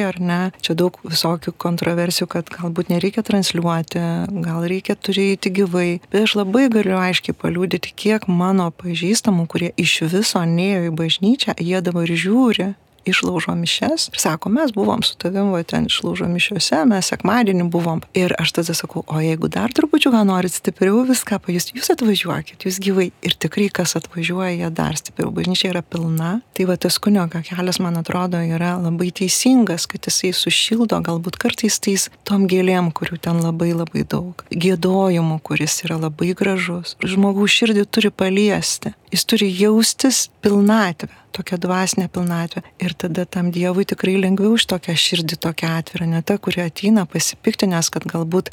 ar 0.06 0.20
ne? 0.20 0.40
Čia 0.64 0.76
daug 0.78 0.96
visokių 1.04 1.54
kontroversijų, 1.60 2.28
kad 2.30 2.52
galbūt 2.52 2.92
nereikia 2.92 3.24
transliuoti, 3.26 4.02
gal 4.44 4.64
reikia 4.70 4.96
turėti 4.96 5.52
gyvai. 5.54 6.00
Bet 6.12 6.28
aš 6.28 6.36
labai 6.40 6.68
galiu 6.72 6.96
aiškiai 7.00 7.36
paliūdyti, 7.36 7.92
kiek 7.96 8.28
mano 8.28 8.70
pažįstamų, 8.70 9.48
kurie 9.50 9.72
iš 9.80 10.00
viso 10.12 10.44
neėjo 10.44 10.88
į 10.88 10.96
bažnyčią, 11.02 11.58
jie 11.60 11.82
dabar 11.84 12.08
žiūri 12.08 12.72
išlaužo 13.08 13.54
mišes. 13.58 14.08
Ir 14.12 14.20
sako, 14.20 14.52
mes 14.54 14.72
buvom 14.74 15.02
su 15.02 15.16
tavim, 15.20 15.52
va 15.54 15.62
ten 15.62 15.88
išlaužo 15.90 16.28
mišiuose, 16.30 16.84
mes 16.90 17.10
sekmadienį 17.12 17.68
buvom. 17.72 18.02
Ir 18.16 18.34
aš 18.40 18.56
tada 18.58 18.74
sakau, 18.76 19.04
o 19.06 19.20
jeigu 19.22 19.48
dar 19.52 19.72
trupučiu 19.74 20.12
ką 20.14 20.24
norit 20.28 20.54
stipriau 20.54 21.04
viską 21.08 21.40
pajusti, 21.44 21.76
jūs 21.78 21.92
atvažiuokit, 21.94 22.66
jūs 22.66 22.80
gyvai. 22.82 23.10
Ir 23.24 23.36
tikrai, 23.40 23.68
kas 23.72 23.96
atvažiuoja, 24.00 24.54
jie 24.56 24.70
dar 24.74 24.98
stipriau. 25.00 25.32
Bažnyčia 25.34 25.72
yra 25.72 25.82
pilna. 25.82 26.38
Tai 26.54 26.68
va 26.70 26.78
tas 26.80 26.98
kunioga 27.02 27.42
kelias, 27.46 27.80
man 27.82 27.98
atrodo, 28.00 28.40
yra 28.40 28.74
labai 28.80 29.10
teisingas, 29.14 29.88
kad 29.90 30.06
jisai 30.08 30.32
sušildo 30.36 31.00
galbūt 31.04 31.38
kartais 31.42 31.80
tais 31.82 32.08
tom 32.28 32.48
gėlėm, 32.50 32.92
kurių 32.94 33.20
ten 33.24 33.40
labai 33.44 33.72
labai 33.74 34.04
daug. 34.08 34.44
Gėdojimu, 34.50 35.40
kuris 35.44 35.80
yra 35.86 35.98
labai 36.00 36.32
gražus. 36.36 36.96
Žmogaus 37.04 37.54
širdį 37.54 37.86
turi 37.90 38.12
paliesti. 38.14 38.94
Jis 39.14 39.22
turi 39.30 39.46
jaustis 39.54 40.24
pilnatvę 40.42 41.12
tokia 41.34 41.58
dvasinė 41.62 42.08
pilnatvė. 42.14 42.62
Ir 42.82 42.94
tada 42.98 43.24
tam 43.30 43.52
Dievui 43.54 43.84
tikrai 43.86 44.16
lengviau 44.18 44.56
už 44.56 44.66
tokią 44.70 44.94
širdį, 44.98 45.38
tokią 45.44 45.70
atvirą, 45.80 46.08
ne 46.10 46.22
ta, 46.26 46.34
kuri 46.38 46.64
ateina 46.64 47.06
pasipiktinęs, 47.10 47.90
kad 47.94 48.06
galbūt 48.10 48.50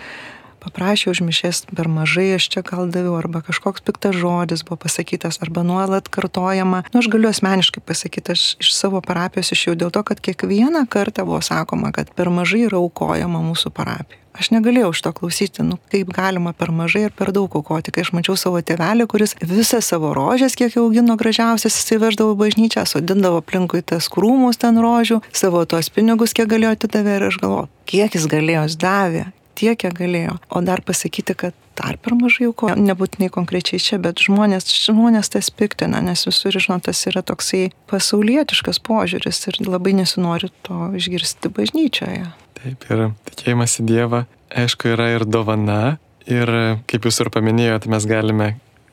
paprašė 0.61 1.11
užmišęs 1.11 1.65
per 1.73 1.89
mažai, 1.91 2.29
aš 2.37 2.47
čia 2.53 2.63
gal 2.65 2.91
daviau, 2.93 3.17
arba 3.19 3.41
kažkoks 3.45 3.83
piktas 3.87 4.17
žodis 4.21 4.63
buvo 4.67 4.79
pasakytas, 4.85 5.41
arba 5.41 5.65
nuolat 5.67 6.09
kartojama. 6.13 6.85
Nu, 6.93 7.01
aš 7.01 7.09
galiu 7.11 7.31
asmeniškai 7.31 7.83
pasakyti, 7.83 8.37
aš 8.37 8.47
iš 8.61 8.73
savo 8.77 9.01
parapijos 9.05 9.53
išėjau 9.55 9.77
dėl 9.83 9.93
to, 9.93 10.05
kad 10.07 10.23
kiekvieną 10.23 10.85
kartą 10.91 11.25
buvo 11.27 11.41
sakoma, 11.45 11.93
kad 11.95 12.13
per 12.15 12.31
mažai 12.33 12.67
yra 12.69 12.81
aukojama 12.81 13.43
mūsų 13.51 13.73
parapijoje. 13.75 14.21
Aš 14.31 14.47
negalėjau 14.53 14.93
iš 14.93 15.01
to 15.03 15.11
klausyti, 15.15 15.63
nu 15.67 15.75
kaip 15.91 16.13
galima 16.15 16.53
per 16.55 16.71
mažai 16.71 17.03
ir 17.09 17.15
per 17.15 17.33
daug 17.35 17.51
aukoti, 17.59 17.91
kai 17.91 18.05
aš 18.05 18.13
mačiau 18.15 18.37
savo 18.39 18.61
tėvelį, 18.63 19.07
kuris 19.11 19.35
visą 19.43 19.81
savo 19.83 20.13
rožės, 20.15 20.55
kiek 20.55 20.77
jau 20.77 20.85
augino 20.87 21.17
gražiausias, 21.19 21.75
jisai 21.81 21.99
veždavo 21.99 22.37
bažnyčią, 22.39 22.85
sodindavo 22.87 23.41
aplinkui 23.43 23.83
tas 23.83 24.07
krūmus 24.11 24.61
ten 24.61 24.79
rožių, 24.79 25.19
savo 25.35 25.65
tuos 25.67 25.91
pinigus, 25.91 26.31
kiek 26.37 26.47
galėjo 26.47 26.77
atidavė 26.77 27.19
ir 27.19 27.27
aš 27.27 27.41
galvoju, 27.43 27.69
kiek 27.91 28.15
jis 28.15 28.31
galėjo, 28.31 28.63
jis 28.69 28.79
davė, 28.79 29.27
tiek, 29.57 29.77
kiek 29.81 29.95
galėjo. 29.97 30.37
O 30.49 30.61
dar 30.65 30.83
pasakyti, 30.85 31.35
kad 31.37 31.57
dar 31.77 31.97
per 32.01 32.15
mažai 32.17 32.49
aukoja, 32.49 32.75
nebūtinai 32.79 33.31
konkrečiai 33.33 33.81
čia, 33.81 33.99
bet 34.01 34.21
žmonės, 34.21 34.67
žmonės 34.85 35.31
tas 35.33 35.49
piktina, 35.53 36.01
nes 36.03 36.25
visur, 36.27 36.55
žinot, 36.55 36.85
tas 36.87 37.01
yra 37.09 37.23
toksai 37.25 37.69
pasaulietiškas 37.91 38.81
požiūris 38.85 39.45
ir 39.51 39.61
labai 39.67 39.95
nesinori 39.97 40.51
to 40.67 40.91
išgirsti 40.99 41.51
bažnyčioje. 41.55 42.27
Taip, 42.61 42.87
ir 42.93 43.07
tikėjimas 43.31 43.79
į 43.81 43.87
Dievą, 43.89 44.25
aišku, 44.53 44.93
yra 44.93 45.13
ir 45.15 45.25
dovana. 45.25 45.97
Ir 46.29 46.51
kaip 46.85 47.07
jūs 47.07 47.17
ir 47.23 47.31
paminėjote, 47.33 47.89
mes 47.89 48.05
galime 48.05 48.51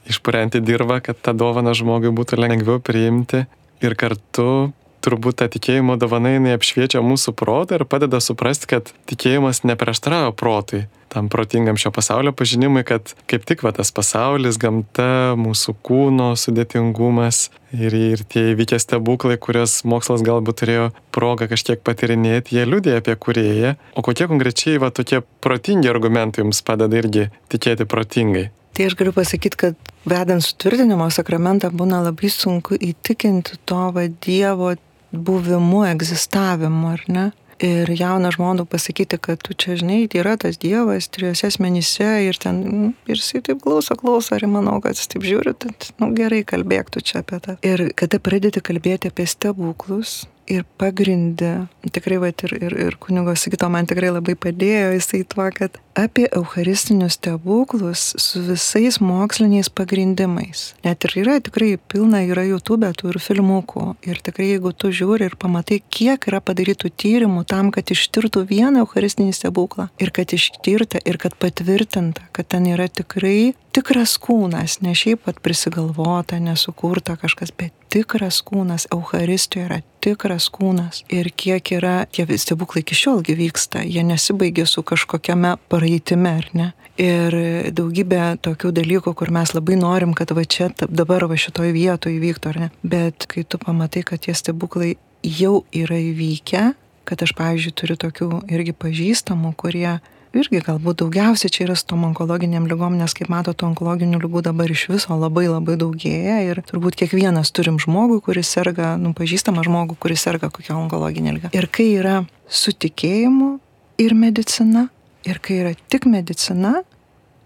išpurenti 0.09 0.63
dirbą, 0.65 1.03
kad 1.05 1.19
tą 1.21 1.35
dovaną 1.37 1.75
žmogui 1.77 2.13
būtų 2.17 2.39
lengviau 2.41 2.81
priimti. 2.81 3.45
Ir 3.85 3.95
kartu 3.99 4.73
turbūt 5.09 5.41
ta 5.41 5.49
tikėjimo 5.49 5.97
dovana 6.01 6.37
jinai 6.37 6.55
apšviečia 6.59 7.01
mūsų 7.05 7.33
protą 7.39 7.81
ir 7.81 7.89
padeda 7.89 8.21
suprasti, 8.21 8.69
kad 8.77 8.93
tikėjimas 9.09 9.65
neprieštarauja 9.65 10.37
protui 10.37 10.85
tam 11.09 11.29
protingam 11.33 11.77
šio 11.81 11.91
pasaulio 11.91 12.33
pažinimui, 12.37 12.85
kad 12.85 13.15
kaip 13.27 13.47
tik 13.49 13.63
va 13.65 13.73
tas 13.73 13.89
pasaulis, 13.97 14.59
gamta, 14.61 15.35
mūsų 15.41 15.75
kūno 15.85 16.35
sudėtingumas 16.37 17.49
ir, 17.73 17.95
ir 17.97 18.25
tie 18.29 18.51
įvykę 18.53 18.77
stebuklai, 18.83 19.39
kurias 19.41 19.81
mokslas 19.89 20.25
galbūt 20.27 20.61
turėjo 20.63 20.91
progą 21.17 21.49
kažkiek 21.49 21.81
patirinėti, 21.85 22.59
jie 22.59 22.67
liūdė 22.69 22.99
apie 23.01 23.17
kurėją. 23.17 23.75
O 23.97 24.05
kokie 24.05 24.29
konkrečiai 24.29 24.77
va 24.83 24.93
tokie 24.93 25.23
protingi 25.45 25.89
argumentai 25.89 26.45
jums 26.45 26.61
padeda 26.61 27.01
irgi 27.01 27.31
tikėti 27.53 27.89
protingai? 27.89 28.49
Tai 28.77 28.87
aš 28.87 28.95
galiu 28.95 29.11
pasakyti, 29.17 29.59
kad 29.59 29.95
vedant 30.07 30.45
sutvirtinimo 30.45 31.09
sakramentą 31.11 31.73
būna 31.75 31.99
labai 32.05 32.29
sunku 32.31 32.77
įtikinti 32.77 33.59
to 33.67 33.89
va 33.97 34.05
Dievo 34.07 34.77
buvimu, 35.13 35.85
egzistavimu, 35.89 36.95
ar 36.95 37.05
ne? 37.09 37.27
Ir 37.59 37.91
jauną 37.91 38.31
žmogų 38.31 38.69
pasakyti, 38.71 39.19
kad 39.19 39.41
tu 39.43 39.55
čia, 39.59 39.75
žinai, 39.81 40.05
yra 40.15 40.37
tas 40.39 40.61
Dievas 40.63 41.09
trijose 41.11 41.49
asmenyse 41.51 42.07
ir 42.23 42.39
ten, 42.39 42.61
nu, 42.63 42.91
ir 43.11 43.19
jisai 43.19 43.43
taip 43.49 43.65
klauso, 43.65 43.97
klauso, 43.99 44.37
ar 44.37 44.47
manau, 44.47 44.77
kad 44.85 44.95
jis 44.95 45.11
taip 45.11 45.27
žiūri, 45.27 45.57
tai, 45.59 45.73
nu, 45.99 46.13
gerai 46.15 46.45
kalbėk 46.47 46.93
tu 46.95 47.03
čia 47.03 47.25
apie 47.25 47.41
tą. 47.43 47.57
Ir 47.67 47.89
kada 47.99 48.23
pradėti 48.23 48.63
kalbėti 48.63 49.11
apie 49.11 49.27
stebuklus, 49.27 50.21
ir 50.49 50.65
pagrindė, 50.81 51.69
tikrai, 51.93 52.19
va, 52.23 52.31
ir, 52.33 52.55
ir, 52.57 52.75
ir 52.89 52.97
kunigo 53.01 53.35
Sigito 53.39 53.69
man 53.73 53.89
tikrai 53.89 54.11
labai 54.13 54.35
padėjo 54.39 54.95
jisai 54.97 55.23
tuo, 55.29 55.47
kad 55.55 55.77
apie 55.99 56.27
Eucharistinius 56.37 57.17
stebuklus 57.19 58.13
su 58.23 58.43
visais 58.47 59.01
moksliniais 59.03 59.71
pagrindimais. 59.71 60.73
Net 60.87 61.07
ir 61.09 61.17
yra 61.23 61.39
tikrai 61.45 61.73
pilna, 61.91 62.23
yra 62.27 62.45
YouTube 62.47 62.91
tų 62.99 63.13
ir 63.13 63.21
filmukų. 63.23 63.87
Ir 64.09 64.21
tikrai, 64.25 64.53
jeigu 64.55 64.73
tu 64.73 64.93
žiūri 64.95 65.29
ir 65.29 65.39
pamatai, 65.41 65.81
kiek 65.83 66.29
yra 66.31 66.41
padarytų 66.45 66.93
tyrimų 67.03 67.45
tam, 67.51 67.73
kad 67.75 67.91
ištirtų 67.95 68.45
vieną 68.49 68.85
Eucharistinį 68.85 69.35
stebuklą. 69.37 69.89
Ir 70.03 70.15
kad 70.15 70.35
ištirta, 70.37 71.03
ir 71.05 71.19
kad 71.21 71.37
patvirtinta, 71.41 72.29
kad 72.33 72.51
ten 72.55 72.69
yra 72.71 72.89
tikrai 72.89 73.55
tikras 73.75 74.17
kūnas, 74.23 74.81
ne 74.83 74.95
šiaip 74.97 75.27
pat 75.27 75.43
prisigalvota, 75.45 76.39
nesukurta 76.43 77.19
kažkas, 77.21 77.53
bet 77.55 77.75
tikras 77.93 78.41
kūnas, 78.47 78.87
Eucharistijoje 78.95 79.67
yra 79.69 79.79
tikras 80.05 80.49
kūnas. 80.53 81.03
Ir 81.13 81.31
kiek 81.37 81.73
yra, 81.77 82.03
tie 82.13 82.27
stebuklai 82.39 82.85
iki 82.85 82.97
šiolgi 82.97 83.37
vyksta, 83.39 83.83
jie 83.87 84.05
nesibaigia 84.07 84.67
su 84.69 84.85
kažkokiame 84.87 85.57
praeitime, 85.73 86.35
ar 86.43 86.51
ne? 86.57 86.69
Ir 86.99 87.35
daugybė 87.75 88.39
tokių 88.43 88.73
dalykų, 88.75 89.15
kur 89.15 89.31
mes 89.35 89.55
labai 89.55 89.79
norim, 89.79 90.15
kad 90.19 90.33
va 90.35 90.45
čia 90.45 90.71
dabar 90.89 91.29
va 91.31 91.39
šitoj 91.39 91.73
vietoje 91.77 92.19
įvyktų, 92.19 92.53
ar 92.53 92.61
ne? 92.65 92.71
Bet 92.83 93.29
kai 93.31 93.47
tu 93.47 93.61
pamatai, 93.63 94.05
kad 94.07 94.25
tie 94.27 94.35
stebuklai 94.35 94.97
jau 95.23 95.63
yra 95.75 95.99
įvykę, 96.11 96.65
kad 97.09 97.25
aš, 97.25 97.33
pavyzdžiui, 97.39 97.75
turiu 97.79 97.97
tokių 98.01 98.31
irgi 98.53 98.75
pažįstamų, 98.77 99.55
kurie 99.59 99.99
irgi 100.41 100.61
galbūt 100.65 101.03
daugiausiai 101.03 101.53
čia 101.53 101.65
yra 101.67 101.77
su 101.79 101.87
tom 101.91 102.05
onkologiniam 102.09 102.67
lygom, 102.71 102.97
nes 102.99 103.15
kaip 103.17 103.31
matote, 103.33 103.67
onkologinių 103.69 104.21
lygų 104.23 104.43
dabar 104.47 104.71
iš 104.73 104.87
viso 104.93 105.17
labai 105.19 105.47
labai 105.49 105.77
daugėja 105.81 106.39
ir 106.47 106.63
turbūt 106.69 106.99
kiekvienas 107.03 107.53
turim 107.55 107.81
žmogų, 107.83 108.21
kuris 108.29 108.51
serga, 108.55 108.95
nu, 109.01 109.15
pažįstamą 109.19 109.65
žmogų, 109.67 109.99
kuris 110.01 110.25
serga 110.27 110.51
kokią 110.55 110.77
onkologinę 110.85 111.35
lygą. 111.37 111.53
Ir 111.57 111.69
kai 111.73 111.91
yra 111.99 112.23
su 112.49 112.73
tikėjimu 112.73 113.57
ir 114.03 114.15
medicina, 114.15 114.89
ir 115.29 115.43
kai 115.43 115.61
yra 115.63 115.75
tik 115.91 116.09
medicina 116.09 116.79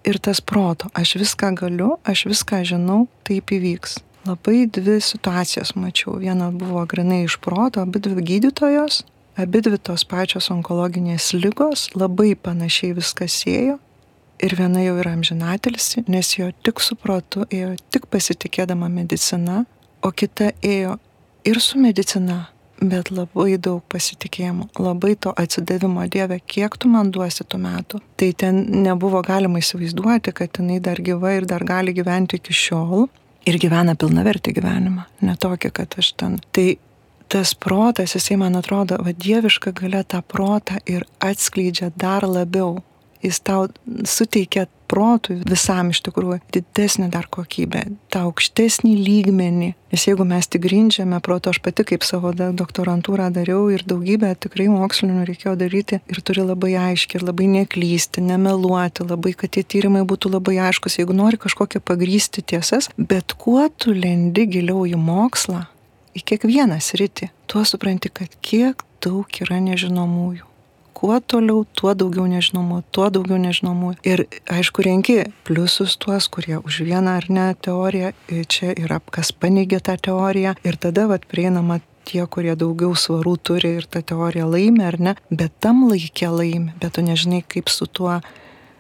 ir 0.05 0.19
tas 0.23 0.41
proto, 0.41 0.91
aš 0.99 1.17
viską 1.23 1.55
galiu, 1.59 1.97
aš 2.05 2.27
viską 2.31 2.63
žinau, 2.69 3.07
taip 3.27 3.55
įvyks. 3.55 4.01
Labai 4.27 4.69
dvi 4.71 5.01
situacijas 5.03 5.75
mačiau. 5.75 6.15
Viena 6.23 6.53
buvo 6.55 6.85
grinai 6.87 7.25
iš 7.27 7.41
proto, 7.43 7.83
abi 7.83 7.99
dvi 8.03 8.23
gydytojos, 8.23 9.03
abidvi 9.39 9.79
tos 9.79 10.05
pačios 10.09 10.51
onkologinės 10.53 11.33
lygos 11.37 11.89
labai 11.97 12.35
panašiai 12.37 12.95
viskas 12.99 13.43
ėjo 13.49 13.79
ir 14.43 14.57
viena 14.59 14.83
jau 14.83 14.97
yra 15.01 15.15
amžinatilsi, 15.17 16.05
nes 16.11 16.35
jo 16.37 16.51
tik 16.67 16.83
su 16.83 16.97
protu 16.99 17.47
ėjo 17.51 17.77
tik 17.95 18.09
pasitikėdama 18.13 18.91
medicina, 18.93 19.63
o 20.03 20.11
kita 20.11 20.51
ėjo 20.67 20.97
ir 21.47 21.61
su 21.63 21.79
medicina, 21.81 22.49
bet 22.83 23.13
labai 23.15 23.57
daug 23.63 23.83
pasitikėjimo, 23.93 24.69
labai 24.83 25.15
to 25.15 25.33
atsidavimo 25.39 26.05
Dieve, 26.11 26.41
kiek 26.43 26.75
tu 26.77 26.91
man 26.91 27.13
duosi 27.15 27.47
tų 27.47 27.61
metų. 27.63 28.03
Tai 28.19 28.31
ten 28.39 28.63
nebuvo 28.83 29.23
galima 29.27 29.63
įsivaizduoti, 29.63 30.35
kad 30.35 30.59
jinai 30.59 30.81
dar 30.83 30.99
gyva 30.99 31.37
ir 31.39 31.47
dar 31.47 31.63
gali 31.67 31.95
gyventi 31.95 32.41
iki 32.41 32.57
šiol 32.57 33.07
ir 33.47 33.59
gyvena 33.63 33.95
pilnavertį 33.99 34.57
gyvenimą, 34.59 35.07
ne 35.27 35.37
tokį, 35.39 35.71
kad 35.79 35.95
aš 36.03 36.13
ten. 36.19 36.41
Tai 36.55 36.67
tas 37.33 37.55
protas, 37.57 38.13
jisai 38.17 38.37
man 38.37 38.59
atrodo, 38.61 38.99
va 39.01 39.15
dieviška 39.17 39.73
galia 39.79 40.03
tą 40.05 40.21
protą 40.21 40.83
ir 40.85 41.07
atskleidžia 41.25 41.89
dar 41.97 42.27
labiau. 42.29 42.83
Jis 43.23 43.39
tau 43.47 43.69
suteikia 44.09 44.67
protui 44.93 45.39
visam 45.49 45.93
iš 45.93 46.03
tikrųjų 46.05 46.41
didesnį 46.53 47.07
dar 47.15 47.29
kokybę, 47.33 47.85
tą 48.13 48.27
aukštesnį 48.27 48.93
lygmenį. 48.99 49.71
Nes 49.95 50.05
jeigu 50.09 50.27
mes 50.29 50.49
tik 50.51 50.65
grindžiame 50.67 51.21
proto, 51.25 51.53
aš 51.53 51.63
pati 51.65 51.87
kaip 51.89 52.05
savo 52.05 52.33
doktorantūrą 52.37 53.31
dariau 53.33 53.69
ir 53.73 53.87
daugybę 53.89 54.35
tikrai 54.43 54.69
mokslinių 54.73 55.25
reikėjo 55.29 55.55
daryti 55.61 56.01
ir 56.13 56.21
turi 56.27 56.45
labai 56.45 56.75
aiškiai 56.91 57.21
ir 57.21 57.27
labai 57.31 57.49
neklysti, 57.55 58.25
nemeluoti, 58.27 59.07
labai, 59.09 59.37
kad 59.39 59.55
tie 59.57 59.65
tyrimai 59.65 60.05
būtų 60.09 60.35
labai 60.35 60.59
aiškus. 60.69 60.99
Jeigu 61.01 61.17
nori 61.17 61.41
kažkokią 61.41 61.81
pagrysti 61.81 62.45
tiesas, 62.45 62.91
bet 62.99 63.37
kuo 63.41 63.65
tu 63.73 63.95
lendi 63.97 64.49
giliau 64.51 64.85
į 64.89 64.99
mokslą, 65.01 65.69
į 66.17 66.25
kiekvieną 66.33 66.79
sritį, 66.83 67.31
tuo 67.51 67.65
supranti, 67.69 68.11
kad 68.13 68.33
kiek 68.45 68.83
daug 69.03 69.43
yra 69.43 69.61
nežinomųjų. 69.63 70.49
Kuo 71.03 71.17
toliau, 71.19 71.65
tuo 71.75 71.97
daugiau 71.99 72.29
nežinomų, 72.31 72.83
tuo 72.95 73.09
daugiau 73.11 73.41
nežinomų. 73.43 73.97
Ir 74.07 74.23
aišku, 74.47 74.85
renki 74.87 75.17
pliusus 75.49 75.97
tuos, 75.99 76.29
kurie 76.31 76.61
už 76.61 76.85
vieną 76.87 77.17
ar 77.19 77.27
ne 77.33 77.47
teoriją, 77.59 78.13
čia 78.47 78.71
yra 78.77 79.01
kas 79.11 79.33
paneigia 79.35 79.81
tą 79.83 79.97
teoriją 79.99 80.55
ir 80.63 80.79
tada 80.79 81.09
vat 81.11 81.27
prieinama 81.27 81.81
tie, 82.07 82.23
kurie 82.27 82.55
daugiau 82.59 82.95
svarų 82.99 83.35
turi 83.43 83.77
ir 83.81 83.89
tą 83.91 84.05
teoriją 84.13 84.47
laimi 84.53 84.87
ar 84.87 85.01
ne, 85.01 85.17
bet 85.31 85.55
tam 85.63 85.89
laikė 85.91 86.31
laimi, 86.31 86.77
bet 86.79 86.95
tu 86.99 87.05
nežinai, 87.07 87.43
kaip 87.43 87.73
su 87.73 87.89
tuo 87.91 88.21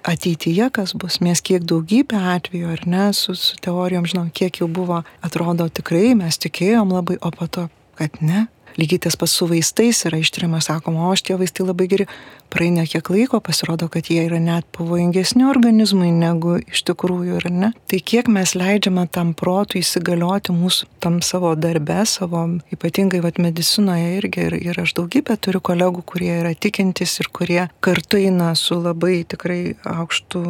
ateityje 0.08 0.70
kas 0.74 0.94
bus, 0.98 1.20
mes 1.24 1.42
kiek 1.44 1.64
daugybę 1.68 2.18
atvejų, 2.34 2.72
ar 2.74 2.82
ne, 2.88 3.04
su, 3.16 3.34
su 3.38 3.58
teorijom 3.62 4.06
žinom, 4.08 4.30
kiek 4.34 4.62
jau 4.62 4.68
buvo, 4.68 5.02
atrodo 5.24 5.68
tikrai, 5.68 6.12
mes 6.18 6.38
tikėjom 6.42 6.94
labai, 6.94 7.18
o 7.22 7.32
po 7.34 7.48
to, 7.50 7.68
kad 7.98 8.18
ne, 8.24 8.46
Lygiai 8.80 9.02
tas 9.04 9.16
pats 9.20 9.34
su 9.36 9.46
vaistais 9.50 10.04
yra 10.08 10.20
ištiriamas, 10.22 10.68
sakoma, 10.70 11.08
o 11.10 11.16
šitie 11.16 11.36
vaistai 11.40 11.66
labai 11.66 11.88
geri. 11.90 12.06
Praeina 12.52 12.82
kiek 12.84 13.08
laiko, 13.08 13.38
pasirodo, 13.40 13.86
kad 13.88 14.10
jie 14.12 14.26
yra 14.26 14.36
net 14.40 14.66
pavojingesni 14.76 15.46
organizmui 15.48 16.10
negu 16.12 16.58
iš 16.60 16.82
tikrųjų 16.88 17.38
yra 17.40 17.52
ne. 17.52 17.70
Tai 17.88 18.00
kiek 18.12 18.28
mes 18.32 18.52
leidžiame 18.58 19.06
tam 19.12 19.30
protui 19.36 19.80
įsigalioti 19.80 20.52
mūsų 20.52 20.88
tam 21.00 21.20
savo 21.24 21.54
darbe, 21.56 22.02
savo 22.08 22.42
ypatingai 22.74 23.22
vat, 23.24 23.40
medicinoje 23.40 24.18
irgi. 24.18 24.44
Ir, 24.50 24.56
ir 24.72 24.80
aš 24.84 24.92
daugybę 24.98 25.38
turiu 25.40 25.62
kolegų, 25.64 26.04
kurie 26.12 26.32
yra 26.42 26.52
tikintis 26.52 27.16
ir 27.22 27.30
kurie 27.32 27.62
kartu 27.84 28.20
eina 28.20 28.50
su 28.58 28.76
labai 28.80 29.22
tikrai 29.28 29.76
aukštu 29.88 30.42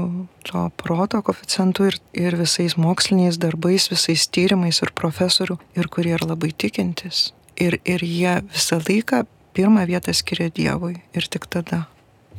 to 0.50 0.64
proto 0.82 1.22
koficientu 1.22 1.87
ir, 1.90 2.00
ir 2.18 2.38
visais 2.40 2.74
moksliniais 2.74 3.38
darbais, 3.38 3.87
visais 3.92 4.26
tyrimais 4.26 4.82
ir 4.82 4.90
profesorių, 4.98 5.61
ir 5.78 5.90
kurie 5.92 6.16
yra 6.18 6.32
labai 6.35 6.50
tikintis. 6.50 7.30
Ir, 7.62 7.79
ir 7.87 8.03
jie 8.03 8.35
visą 8.51 8.81
laiką 8.83 9.22
pirmą 9.55 9.87
vietą 9.87 10.14
skiria 10.16 10.51
Dievui. 10.51 10.96
Ir 11.14 11.29
tik 11.31 11.46
tada 11.46 11.85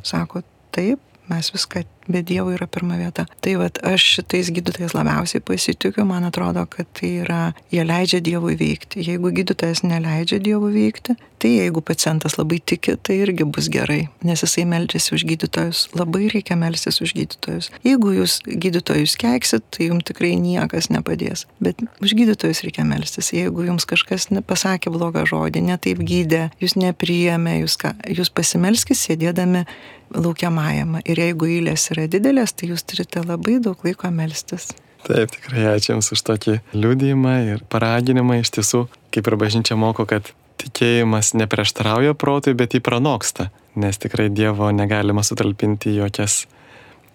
sako, 0.04 0.42
taip, 0.74 1.00
mes 1.30 1.48
viską 1.54 1.84
be 2.08 2.22
Dievo 2.26 2.52
yra 2.54 2.66
pirma 2.70 2.98
vieta. 3.00 3.26
Tai 3.44 3.56
vad 3.60 3.78
aš 3.86 4.06
šitais 4.18 4.50
gydytojais 4.54 4.94
labiausiai 4.96 5.42
pasitikiu, 5.44 6.06
man 6.08 6.26
atrodo, 6.28 6.66
kad 6.70 6.88
tai 6.98 7.14
yra, 7.24 7.42
jie 7.72 7.84
leidžia 7.86 8.22
Dievui 8.24 8.56
veikti. 8.60 9.04
Jeigu 9.04 9.32
gydytojas 9.34 9.84
neleidžia 9.86 10.40
Dievui 10.44 10.72
veikti, 10.74 11.16
tai 11.44 11.50
jeigu 11.58 11.82
pacientas 11.84 12.38
labai 12.38 12.60
tiki, 12.66 12.94
tai 12.96 13.18
irgi 13.20 13.44
bus 13.44 13.68
gerai, 13.72 14.06
nes 14.24 14.44
jisai 14.44 14.64
meldžiasi 14.68 15.14
už 15.16 15.24
gydytojus. 15.28 15.82
Labai 15.92 16.30
reikia 16.32 16.56
melstis 16.56 17.02
už 17.04 17.12
gydytojus. 17.18 17.68
Jeigu 17.84 18.14
jūs 18.16 18.38
gydytojus 18.46 19.16
keiksit, 19.20 19.66
tai 19.74 19.90
jums 19.90 20.06
tikrai 20.08 20.34
niekas 20.40 20.88
nepadės. 20.94 21.44
Bet 21.60 21.82
už 22.00 22.16
gydytojus 22.16 22.64
reikia 22.64 22.86
melstis. 22.88 23.32
Jeigu 23.36 23.66
jums 23.68 23.84
kažkas 23.88 24.30
pasakė 24.48 24.92
blogą 24.94 25.26
žodį, 25.28 25.66
netaip 25.68 26.00
gydė, 26.00 26.48
jūs 26.64 26.78
nepriėmė, 26.80 27.58
jūs, 27.64 27.76
ką, 27.82 27.92
jūs 28.08 28.32
pasimelskite 28.32 28.96
sėdėdami 28.96 29.66
laukiamajame. 30.14 31.02
Ir 31.08 31.20
jeigu 31.20 31.48
eilės 31.50 31.88
yra 31.94 32.08
didelės, 32.10 32.52
tai 32.52 32.72
jūs 32.72 32.84
turite 32.86 33.22
labai 33.24 33.60
daug 33.62 33.80
laiko 33.86 34.10
melstis. 34.12 34.72
Taip, 35.04 35.34
tikrai 35.34 35.66
ačiū 35.74 35.92
Jums 35.92 36.14
už 36.16 36.22
tokį 36.24 36.54
liūdėjimą 36.72 37.34
ir 37.50 37.64
paraginimą. 37.72 38.38
Iš 38.40 38.54
tiesų, 38.56 38.86
kaip 39.12 39.28
ir 39.28 39.36
bažnyčia 39.40 39.76
moko, 39.76 40.06
kad 40.08 40.30
tikėjimas 40.62 41.34
neprieštarauja 41.36 42.14
protui, 42.16 42.54
bet 42.56 42.76
jį 42.76 42.80
pranoksta, 42.84 43.50
nes 43.76 44.00
tikrai 44.00 44.30
Dievo 44.32 44.70
negalima 44.72 45.24
sutalpinti 45.26 45.92
jokias 45.98 46.44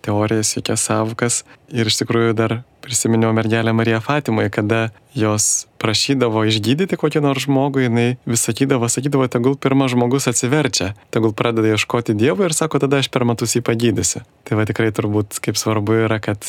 teorijas, 0.06 0.56
jokias 0.58 0.84
savokas. 0.88 1.44
Ir 1.74 1.90
iš 1.90 2.00
tikrųjų 2.02 2.36
dar 2.38 2.60
prisiminiau 2.84 3.34
mergelę 3.36 3.74
Mariją 3.74 4.00
Fatimoje, 4.02 4.50
kada 4.50 4.90
jos 5.14 5.68
prašydavo 5.82 6.44
išgydyti 6.50 6.98
kokį 7.00 7.22
nors 7.24 7.46
žmogų, 7.46 7.84
jinai 7.88 8.08
vis 8.30 8.46
sakydavo, 8.48 8.90
sakydavo, 8.90 9.28
tegul 9.32 9.58
pirmas 9.60 9.94
žmogus 9.94 10.30
atsiverčia, 10.32 10.94
tegul 11.14 11.34
pradeda 11.36 11.76
ieškoti 11.76 12.16
Dievo 12.18 12.48
ir 12.48 12.56
sako, 12.56 12.82
tada 12.84 13.02
aš 13.04 13.12
per 13.14 13.28
metus 13.28 13.58
jį 13.58 13.64
pagydysiu. 13.68 14.24
Tai 14.48 14.60
va 14.60 14.68
tikrai 14.70 14.92
turbūt 14.96 15.42
kaip 15.44 15.60
svarbu 15.60 16.02
yra, 16.06 16.22
kad 16.24 16.46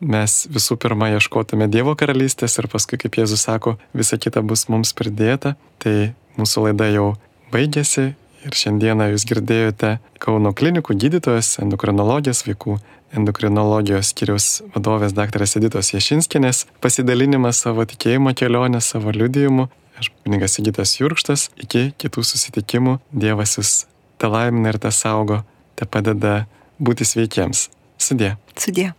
mes 0.00 0.38
visų 0.52 0.78
pirma 0.80 1.10
ieškotume 1.16 1.68
Dievo 1.72 1.96
karalystės 1.98 2.58
ir 2.60 2.70
paskui, 2.70 3.00
kaip 3.00 3.18
Jėzus 3.18 3.48
sako, 3.48 3.78
visa 3.96 4.20
kita 4.20 4.44
bus 4.46 4.68
mums 4.70 4.94
pridėta. 4.94 5.56
Tai 5.82 6.12
mūsų 6.38 6.68
laida 6.68 6.90
jau 6.92 7.08
baigėsi 7.52 8.12
Ir 8.48 8.56
šiandieną 8.56 9.10
jūs 9.12 9.26
girdėjote 9.28 9.98
Kauno 10.22 10.54
klinikų 10.56 10.96
gydytojas, 10.96 11.58
endokrinologijos 11.60 12.46
vaikų 12.46 12.78
endokrinologijos 13.16 14.12
skiriaus 14.12 14.48
vadovės 14.74 15.14
daktarės 15.16 15.56
Editos 15.60 15.92
Jašinskinės 15.94 16.66
pasidalinimas 16.84 17.62
savo 17.64 17.86
tikėjimo 17.88 18.34
kelionę, 18.36 18.82
savo 18.84 19.14
liudijimu. 19.14 19.68
Aš 19.98 20.12
kunigas 20.22 20.54
Sigitas 20.54 20.94
Jurkštas. 21.00 21.48
Iki 21.58 21.90
kitų 21.98 22.22
susitikimų. 22.26 22.98
Dievas 23.10 23.56
jūs 23.58 23.74
te 24.20 24.30
laimina 24.30 24.74
ir 24.74 24.78
te 24.82 24.92
saugo, 24.94 25.42
te 25.74 25.88
padeda 25.88 26.44
būti 26.78 27.08
sveikiems. 27.08 27.68
Sudė. 27.98 28.36
Sudė. 28.54 28.92